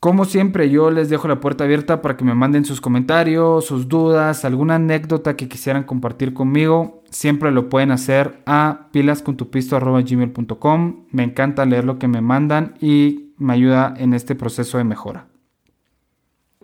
Como 0.00 0.24
siempre, 0.24 0.70
yo 0.70 0.90
les 0.90 1.10
dejo 1.10 1.28
la 1.28 1.40
puerta 1.40 1.64
abierta 1.64 2.00
para 2.00 2.16
que 2.16 2.24
me 2.24 2.34
manden 2.34 2.64
sus 2.64 2.80
comentarios, 2.80 3.66
sus 3.66 3.86
dudas, 3.86 4.46
alguna 4.46 4.76
anécdota 4.76 5.36
que 5.36 5.46
quisieran 5.46 5.84
compartir 5.84 6.32
conmigo. 6.32 7.02
Siempre 7.10 7.50
lo 7.50 7.68
pueden 7.68 7.90
hacer 7.90 8.40
a 8.46 8.88
pilascontupisto.gmail.com. 8.92 11.04
Me 11.10 11.22
encanta 11.22 11.66
leer 11.66 11.84
lo 11.84 11.98
que 11.98 12.08
me 12.08 12.22
mandan 12.22 12.76
y 12.80 13.34
me 13.36 13.52
ayuda 13.52 13.92
en 13.98 14.14
este 14.14 14.34
proceso 14.34 14.78
de 14.78 14.84
mejora. 14.84 15.29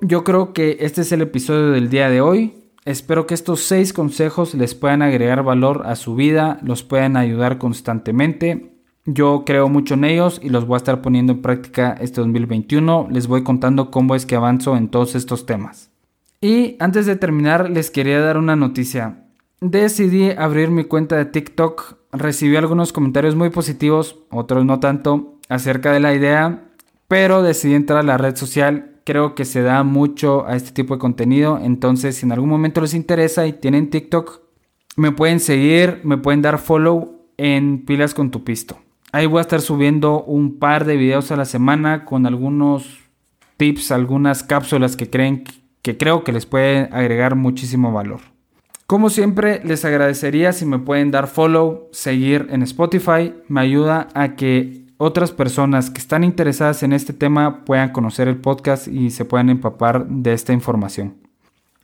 Yo 0.02 0.24
creo 0.24 0.52
que 0.52 0.76
este 0.80 1.00
es 1.00 1.12
el 1.12 1.22
episodio 1.22 1.70
del 1.70 1.88
día 1.88 2.10
de 2.10 2.20
hoy. 2.20 2.54
Espero 2.84 3.26
que 3.26 3.32
estos 3.32 3.60
seis 3.60 3.94
consejos 3.94 4.52
les 4.52 4.74
puedan 4.74 5.00
agregar 5.00 5.42
valor 5.42 5.84
a 5.86 5.96
su 5.96 6.14
vida, 6.14 6.58
los 6.62 6.82
puedan 6.82 7.16
ayudar 7.16 7.56
constantemente. 7.56 8.74
Yo 9.06 9.44
creo 9.46 9.70
mucho 9.70 9.94
en 9.94 10.04
ellos 10.04 10.38
y 10.42 10.50
los 10.50 10.66
voy 10.66 10.74
a 10.74 10.78
estar 10.78 11.00
poniendo 11.00 11.32
en 11.32 11.40
práctica 11.40 11.96
este 11.98 12.20
2021. 12.20 13.08
Les 13.10 13.26
voy 13.26 13.42
contando 13.42 13.90
cómo 13.90 14.14
es 14.14 14.26
que 14.26 14.36
avanzo 14.36 14.76
en 14.76 14.88
todos 14.88 15.14
estos 15.14 15.46
temas. 15.46 15.90
Y 16.42 16.76
antes 16.78 17.06
de 17.06 17.16
terminar, 17.16 17.70
les 17.70 17.90
quería 17.90 18.20
dar 18.20 18.36
una 18.36 18.54
noticia. 18.54 19.24
Decidí 19.62 20.28
abrir 20.30 20.70
mi 20.70 20.84
cuenta 20.84 21.16
de 21.16 21.24
TikTok. 21.24 21.96
Recibí 22.12 22.56
algunos 22.56 22.92
comentarios 22.92 23.34
muy 23.34 23.48
positivos, 23.48 24.18
otros 24.30 24.66
no 24.66 24.78
tanto, 24.78 25.38
acerca 25.48 25.90
de 25.90 26.00
la 26.00 26.12
idea, 26.12 26.64
pero 27.08 27.42
decidí 27.42 27.74
entrar 27.74 28.00
a 28.00 28.02
la 28.02 28.18
red 28.18 28.36
social 28.36 28.95
creo 29.06 29.36
que 29.36 29.44
se 29.44 29.62
da 29.62 29.84
mucho 29.84 30.46
a 30.46 30.56
este 30.56 30.72
tipo 30.72 30.94
de 30.94 30.98
contenido. 30.98 31.58
Entonces, 31.62 32.16
si 32.16 32.26
en 32.26 32.32
algún 32.32 32.50
momento 32.50 32.80
les 32.80 32.92
interesa 32.92 33.46
y 33.46 33.52
tienen 33.52 33.88
TikTok, 33.88 34.40
me 34.96 35.12
pueden 35.12 35.38
seguir, 35.38 36.00
me 36.02 36.18
pueden 36.18 36.42
dar 36.42 36.58
follow 36.58 37.22
en 37.36 37.84
Pilas 37.86 38.14
con 38.14 38.30
tu 38.30 38.42
Pisto. 38.42 38.78
Ahí 39.12 39.26
voy 39.26 39.38
a 39.38 39.42
estar 39.42 39.60
subiendo 39.60 40.24
un 40.24 40.58
par 40.58 40.84
de 40.84 40.96
videos 40.96 41.30
a 41.30 41.36
la 41.36 41.44
semana 41.44 42.04
con 42.04 42.26
algunos 42.26 42.98
tips, 43.56 43.92
algunas 43.92 44.42
cápsulas 44.42 44.96
que 44.96 45.08
creen 45.08 45.44
que 45.82 45.96
creo 45.96 46.24
que 46.24 46.32
les 46.32 46.44
puede 46.44 46.88
agregar 46.90 47.36
muchísimo 47.36 47.92
valor. 47.92 48.20
Como 48.88 49.08
siempre, 49.08 49.60
les 49.64 49.84
agradecería 49.84 50.52
si 50.52 50.66
me 50.66 50.80
pueden 50.80 51.12
dar 51.12 51.28
follow, 51.28 51.88
seguir 51.92 52.48
en 52.50 52.62
Spotify. 52.62 53.34
Me 53.46 53.60
ayuda 53.60 54.08
a 54.14 54.34
que 54.34 54.85
otras 54.98 55.32
personas 55.32 55.90
que 55.90 56.00
están 56.00 56.24
interesadas 56.24 56.82
en 56.82 56.92
este 56.92 57.12
tema 57.12 57.64
puedan 57.64 57.90
conocer 57.90 58.28
el 58.28 58.36
podcast 58.36 58.88
y 58.88 59.10
se 59.10 59.24
puedan 59.24 59.50
empapar 59.50 60.06
de 60.08 60.32
esta 60.32 60.52
información. 60.52 61.14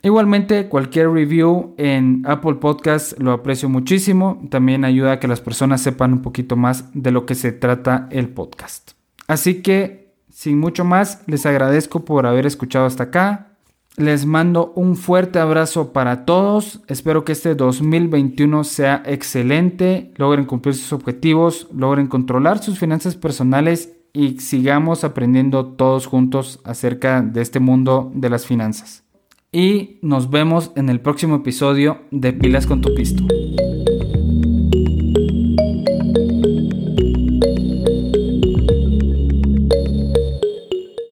Igualmente, 0.05 0.68
cualquier 0.68 1.11
review 1.11 1.75
en 1.79 2.25
Apple 2.27 2.55
Podcast 2.55 3.16
lo 3.20 3.33
aprecio 3.33 3.68
muchísimo. 3.68 4.42
También 4.51 4.85
ayuda 4.85 5.12
a 5.12 5.20
que 5.20 5.29
las 5.29 5.40
personas 5.40 5.81
sepan 5.81 6.12
un 6.12 6.22
poquito 6.22 6.57
más 6.57 6.87
de 6.92 7.12
lo 7.12 7.25
que 7.25 7.37
se 7.37 7.53
trata 7.53 8.09
el 8.11 8.29
podcast. 8.29 8.92
Así 9.29 9.62
que, 9.62 10.12
sin 10.29 10.59
mucho 10.59 10.85
más, 10.85 11.22
les 11.29 11.46
agradezco 11.46 12.05
por 12.05 12.27
haber 12.27 12.46
escuchado 12.46 12.87
hasta 12.87 13.05
acá. 13.05 13.51
Les 13.96 14.24
mando 14.24 14.72
un 14.74 14.96
fuerte 14.96 15.38
abrazo 15.38 15.92
para 15.92 16.24
todos. 16.24 16.81
Espero 16.88 17.24
que 17.24 17.33
este 17.33 17.55
2021 17.55 18.64
sea 18.64 19.02
excelente, 19.05 20.12
logren 20.16 20.46
cumplir 20.46 20.74
sus 20.74 20.92
objetivos, 20.92 21.68
logren 21.74 22.07
controlar 22.07 22.62
sus 22.62 22.78
finanzas 22.78 23.16
personales 23.16 23.92
y 24.14 24.38
sigamos 24.40 25.05
aprendiendo 25.05 25.66
todos 25.66 26.07
juntos 26.07 26.61
acerca 26.64 27.22
de 27.22 27.42
este 27.42 27.61
mundo 27.61 28.11
de 28.14 28.31
las 28.31 28.46
finanzas. 28.46 29.05
Y 29.52 29.98
nos 30.00 30.31
vemos 30.31 30.72
en 30.76 30.88
el 30.88 31.00
próximo 31.00 31.37
episodio 31.37 32.00
de 32.11 32.33
Pilas 32.33 32.66
con 32.66 32.81
tu 32.81 32.94
Pisto. 32.94 33.24